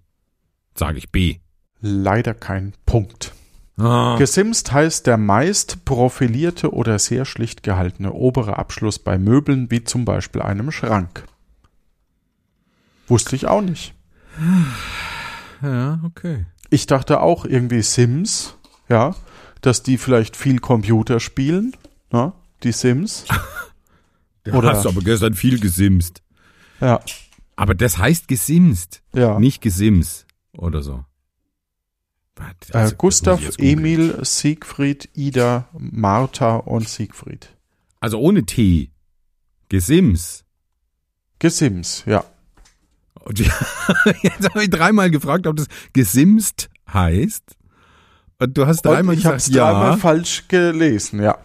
Sage 0.75 0.99
ich 0.99 1.11
B. 1.11 1.39
leider 1.81 2.35
kein 2.35 2.73
Punkt. 2.87 3.33
Ah, 3.81 4.17
Gesimst 4.19 4.73
heißt 4.73 5.07
der 5.07 5.17
meist 5.17 5.85
profilierte 5.85 6.73
oder 6.73 6.99
sehr 6.99 7.25
schlicht 7.25 7.63
gehaltene 7.63 8.13
obere 8.13 8.59
Abschluss 8.59 8.99
bei 8.99 9.17
Möbeln 9.19 9.71
wie 9.71 9.83
zum 9.85 10.05
Beispiel 10.05 10.43
einem 10.43 10.71
Schrank. 10.71 11.25
Wusste 13.09 13.35
ich 13.37 13.47
auch 13.47 13.63
nicht. 13.63 13.95
ja, 15.63 16.01
okay. 16.05 16.47
Ich 16.71 16.87
dachte 16.87 17.21
auch 17.21 17.45
irgendwie 17.45 17.83
Sims, 17.83 18.55
ja, 18.89 19.15
dass 19.61 19.83
die 19.83 19.99
vielleicht 19.99 20.37
viel 20.37 20.59
Computer 20.61 21.19
spielen, 21.21 21.75
ne? 22.13 22.33
Die 22.63 22.73
Sims. 22.73 23.25
Du 24.45 24.53
Oder- 24.53 24.71
hast 24.71 24.87
aber 24.87 25.03
gestern 25.03 25.35
viel 25.35 25.61
gesimst. 25.61 26.23
Ja, 26.81 27.01
Aber 27.57 27.75
das 27.75 27.99
heißt 27.99 28.27
gesimst, 28.27 29.03
ja. 29.13 29.39
nicht 29.39 29.61
gesims 29.61 30.25
oder 30.57 30.81
so. 30.81 31.05
Äh, 32.39 32.77
Also, 32.77 32.97
Gustav, 32.97 33.41
ich. 33.41 33.59
Emil, 33.59 34.19
Siegfried, 34.23 35.09
Ida, 35.15 35.69
Martha 35.79 36.57
und 36.57 36.89
Siegfried. 36.89 37.49
Also 38.01 38.19
ohne 38.19 38.45
T. 38.45 38.91
Gesims. 39.69 40.45
Gesims, 41.39 42.03
ja. 42.07 42.25
Jetzt 44.23 44.49
habe 44.49 44.65
ich 44.65 44.71
dreimal 44.71 45.11
gefragt, 45.11 45.47
ob 45.47 45.57
das 45.57 45.67
gesimst 45.93 46.71
heißt. 46.93 47.57
Und 48.39 48.57
du 48.57 48.67
hast 48.67 48.83
dreimal 48.83 49.15
und 49.15 49.19
ich 49.19 49.27
habe 49.27 49.37
gesagt, 49.37 49.51
es 49.51 49.57
dreimal 49.57 49.91
ja. 49.93 49.97
falsch 49.99 50.49
gelesen, 50.49 51.23
ja. 51.23 51.39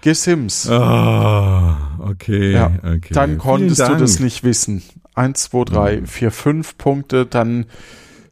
Gesims. 0.00 0.68
Ah, 0.68 1.98
okay, 1.98 2.52
Ja, 2.52 2.72
okay. 2.82 3.12
Dann 3.12 3.38
konntest 3.38 3.80
du 3.80 3.96
das 3.96 4.20
nicht 4.20 4.44
wissen. 4.44 4.82
1, 5.14 5.44
2, 5.50 5.64
3, 5.64 6.06
4, 6.06 6.30
5 6.30 6.78
Punkte, 6.78 7.26
dann 7.26 7.66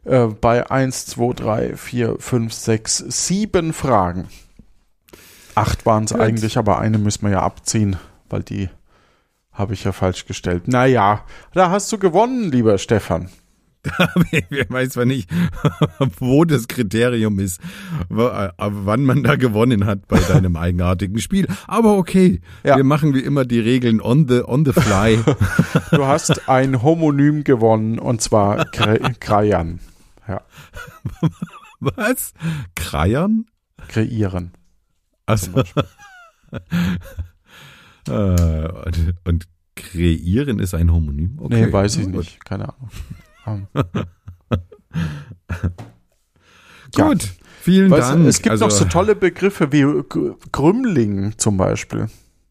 äh, 0.05 0.27
bei 0.27 0.69
1, 0.69 1.05
2, 1.07 1.33
3, 1.33 1.75
4, 1.77 2.15
5, 2.19 2.53
6, 2.53 2.97
7 2.97 3.73
Fragen. 3.73 4.27
Acht 5.55 5.85
waren 5.85 6.03
es 6.03 6.13
eigentlich, 6.13 6.57
aber 6.57 6.79
eine 6.79 6.97
müssen 6.97 7.23
wir 7.23 7.31
ja 7.31 7.41
abziehen, 7.41 7.95
weil 8.29 8.43
die 8.43 8.69
habe 9.53 9.73
ich 9.73 9.85
ja 9.85 9.93
falsch 9.93 10.25
gestellt. 10.25 10.67
Naja, 10.67 11.23
da 11.53 11.69
hast 11.69 11.91
du 11.91 11.97
gewonnen, 11.97 12.51
lieber 12.51 12.77
Stefan. 12.77 13.29
ich 14.31 14.69
weiß 14.69 14.89
zwar 14.89 15.05
nicht, 15.05 15.29
wo 16.19 16.43
das 16.43 16.67
Kriterium 16.67 17.37
ist, 17.39 17.61
äh, 18.09 18.49
wann 18.57 19.03
man 19.05 19.21
da 19.23 19.35
gewonnen 19.35 19.85
hat 19.85 20.07
bei 20.07 20.19
deinem 20.27 20.55
eigenartigen 20.55 21.19
Spiel. 21.19 21.47
Aber 21.67 21.95
okay, 21.97 22.41
Ja. 22.63 22.77
wir 22.77 22.83
machen 22.83 23.13
wie 23.13 23.19
immer 23.19 23.45
die 23.45 23.59
Regeln 23.59 24.01
on 24.01 24.27
the, 24.27 24.41
on 24.43 24.65
the 24.65 24.73
fly. 24.73 25.19
Du 25.91 26.05
hast 26.05 26.49
ein 26.49 26.81
Homonym 26.81 27.43
gewonnen 27.43 27.99
und 27.99 28.21
zwar 28.21 28.65
Krajan. 28.65 29.79
Ja, 30.27 30.41
Was? 31.79 32.33
Kreiern? 32.75 33.45
kreieren. 33.87 34.51
Also, 35.25 35.51
äh, 38.07 38.11
und, 38.11 39.13
und 39.25 39.47
kreieren 39.75 40.59
ist 40.59 40.73
ein 40.73 40.91
Homonym? 40.91 41.37
Okay, 41.39 41.65
Nee, 41.67 41.73
weiß 41.73 41.97
ich 41.97 42.07
nicht. 42.07 42.43
Keine 42.45 42.69
Ahnung. 42.69 42.89
Ähm. 43.47 43.67
Ja. 46.97 47.07
Gut, 47.09 47.29
vielen 47.61 47.91
Weißt 47.91 48.11
Dank. 48.11 48.25
es 48.25 48.41
gibt 48.41 48.51
also, 48.51 48.65
noch 48.65 48.71
so 48.71 48.85
tolle 48.85 49.15
Begriffe 49.15 49.71
wie 49.71 49.81
G- 50.09 50.33
Grümling 50.51 51.37
zum 51.37 51.57
Beispiel. 51.57 52.07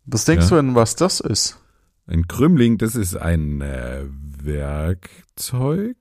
Was 0.06 0.24
denkst 0.26 0.44
Ja. 0.44 0.50
du 0.50 0.56
denn, 0.56 0.74
was 0.76 0.94
das 0.96 1.18
ist? 1.20 1.58
Ein 2.06 2.28
Krümmling, 2.28 2.78
das 2.78 2.94
ist 2.94 3.16
ein 3.16 3.60
äh, 3.62 4.04
Werkzeug. 4.42 5.96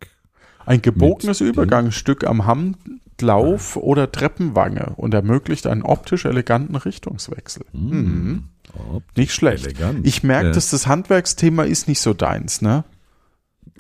Ein 0.66 0.82
gebogenes 0.82 1.42
Übergangsstück 1.42 2.24
am 2.26 2.46
Handlauf 2.46 3.76
oder 3.78 4.12
Treppenwange 4.12 4.94
und 4.96 5.14
ermöglicht 5.14 5.68
einen 5.68 5.82
optisch 5.84 6.26
eleganten 6.26 6.76
Richtungswechsel. 6.76 7.66
Mhm. 7.74 8.46
Oh, 8.76 9.02
Nicht 9.16 9.34
schlecht. 9.34 9.66
elegant. 9.66 10.06
Ich 10.08 10.24
merke, 10.24 10.48
Ja. 10.48 10.54
dass 10.54 10.70
das 10.72 10.88
Handwerksthema 10.88 11.64
ist 11.64 11.88
nicht 11.88 12.00
so 12.00 12.14
deins, 12.14 12.62
ne? 12.62 12.84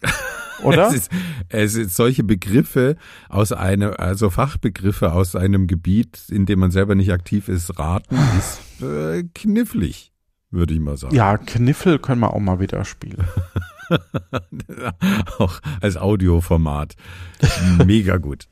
Oder? 0.63 0.87
Es 0.87 0.93
ist, 0.93 1.11
es 1.49 1.75
ist 1.75 1.95
solche 1.95 2.23
Begriffe 2.23 2.95
aus 3.27 3.51
einem, 3.51 3.93
also 3.97 4.29
Fachbegriffe 4.29 5.11
aus 5.11 5.35
einem 5.35 5.67
Gebiet, 5.67 6.23
in 6.29 6.45
dem 6.45 6.59
man 6.59 6.71
selber 6.71 6.95
nicht 6.95 7.11
aktiv 7.11 7.49
ist, 7.49 7.79
raten, 7.79 8.15
ist 8.37 8.81
äh, 8.81 9.23
knifflig, 9.35 10.11
würde 10.51 10.73
ich 10.73 10.79
mal 10.79 10.95
sagen. 10.95 11.15
ja, 11.15 11.37
Kniffel 11.37 11.99
können 11.99 12.21
wir 12.21 12.33
auch 12.33 12.39
mal 12.39 12.59
wieder 12.59 12.85
spielen. 12.85 13.23
Auch 15.39 15.59
als 15.81 15.97
Audioformat. 15.97 16.95
Mega 17.85 18.17
gut. 18.17 18.47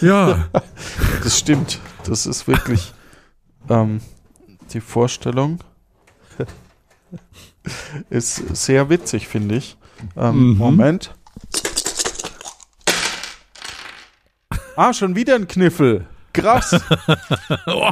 Ja, 0.00 0.48
Das 1.22 1.38
stimmt. 1.38 1.78
Das 2.04 2.26
ist 2.26 2.46
wirklich 2.48 2.92
ähm, 3.68 4.00
die 4.72 4.80
Vorstellung. 4.80 5.58
Ist 8.10 8.36
sehr 8.56 8.88
witzig, 8.88 9.28
finde 9.28 9.56
ich. 9.56 9.76
Ähm, 10.16 10.52
Mhm. 10.52 10.58
Moment. 10.58 11.14
Ah, 14.76 14.92
schon 14.94 15.16
wieder 15.16 15.34
ein 15.34 15.48
Kniffel. 15.48 16.06
Krass. 16.32 16.80
oh, 17.66 17.90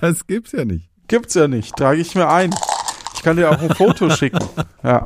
das 0.00 0.26
gibt's 0.26 0.52
ja 0.52 0.64
nicht. 0.64 0.88
Gibt's 1.08 1.34
ja 1.34 1.48
nicht. 1.48 1.74
Trage 1.76 2.00
ich 2.00 2.14
mir 2.14 2.28
ein. 2.28 2.54
Ich 3.14 3.22
kann 3.22 3.36
dir 3.36 3.50
auch 3.50 3.60
ein 3.60 3.74
Foto 3.74 4.10
schicken. 4.10 4.46
Ja. 4.82 5.04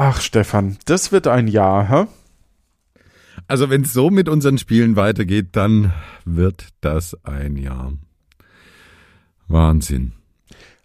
Ach, 0.00 0.20
Stefan, 0.20 0.78
das 0.84 1.10
wird 1.10 1.26
ein 1.26 1.48
Jahr, 1.48 1.88
hä? 1.88 2.06
Also 3.48 3.68
wenn 3.68 3.82
es 3.82 3.92
so 3.92 4.10
mit 4.10 4.28
unseren 4.28 4.56
Spielen 4.56 4.94
weitergeht, 4.94 5.56
dann 5.56 5.92
wird 6.24 6.68
das 6.80 7.16
ein 7.24 7.56
Jahr. 7.56 7.94
Wahnsinn. 9.48 10.12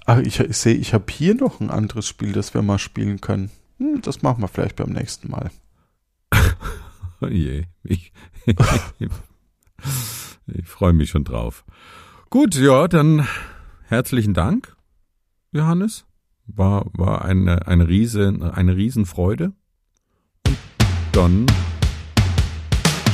Ach, 0.08 0.18
ich, 0.18 0.40
ich 0.40 0.58
sehe, 0.58 0.74
ich 0.74 0.96
habe 0.96 1.14
hier 1.14 1.36
noch 1.36 1.60
ein 1.60 1.70
anderes 1.70 2.08
Spiel, 2.08 2.32
das 2.32 2.56
wir 2.56 2.64
mal 2.64 2.80
spielen 2.80 3.22
können. 3.22 3.52
Hm, 3.78 4.02
das 4.02 4.24
machen 4.24 4.42
wir 4.42 4.48
vielleicht 4.48 4.78
beim 4.78 4.90
nächsten 4.90 5.30
Mal. 5.30 5.52
Oh 7.22 7.28
je. 7.28 7.66
Ich, 7.84 8.12
ich 10.48 10.68
freue 10.68 10.92
mich 10.92 11.12
schon 11.12 11.24
drauf. 11.24 11.64
Gut, 12.32 12.56
ja, 12.56 12.88
dann 12.90 13.26
herzlichen 13.84 14.34
Dank, 14.34 14.76
Johannes. 15.54 16.04
War, 16.48 16.86
war 16.94 17.26
eine, 17.26 17.68
eine, 17.68 17.88
Riese, 17.88 18.52
eine 18.54 18.76
Riesenfreude. 18.76 19.54
Und 20.46 20.58
dann 21.14 21.46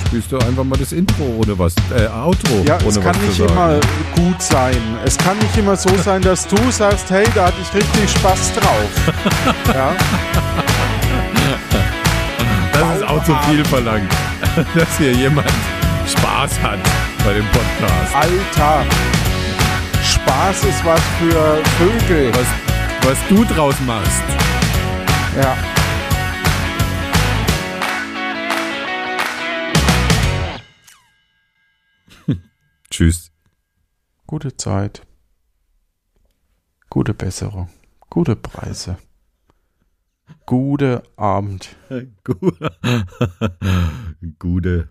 spielst 0.09 0.31
du 0.31 0.39
einfach 0.39 0.63
mal 0.63 0.77
das 0.77 0.91
Intro 0.91 1.23
ohne 1.37 1.57
was, 1.59 1.75
äh, 1.95 2.07
Outro. 2.07 2.63
Ja, 2.65 2.77
ohne 2.79 2.87
es 2.87 2.99
kann 2.99 3.21
nicht 3.21 3.39
immer 3.39 3.79
gut 4.15 4.41
sein. 4.41 4.75
Es 5.05 5.17
kann 5.17 5.37
nicht 5.37 5.55
immer 5.55 5.75
so 5.75 5.95
sein, 5.97 6.21
dass 6.23 6.47
du 6.47 6.57
sagst, 6.71 7.11
hey, 7.11 7.25
da 7.35 7.45
hatte 7.47 7.57
ich 7.61 7.73
richtig 7.75 8.09
Spaß 8.09 8.53
drauf. 8.55 9.13
ja, 9.73 9.93
Das 12.73 12.97
ist 12.97 13.03
auch 13.03 13.23
zu 13.23 13.35
viel 13.47 13.63
verlangt, 13.65 14.11
dass 14.75 14.97
hier 14.97 15.13
jemand 15.13 15.47
Spaß 16.07 16.59
hat 16.61 16.79
bei 17.23 17.33
dem 17.33 17.45
Podcast. 17.45 18.15
Alter. 18.15 18.85
Spaß 20.03 20.63
ist 20.63 20.83
was 20.83 21.01
für 21.19 21.61
Vögel. 21.77 22.31
Was, 22.33 22.68
was 23.03 23.17
du 23.29 23.43
draus 23.45 23.75
machst. 23.85 24.23
Ja. 25.37 25.55
Tschüss. 32.89 33.31
Gute 34.27 34.55
Zeit. 34.55 35.05
Gute 36.89 37.13
Besserung. 37.13 37.69
Gute 38.09 38.35
Preise. 38.35 38.97
Gute 40.45 41.03
Abend. 41.15 41.75
Gu- 42.23 42.51
Gute 44.39 44.89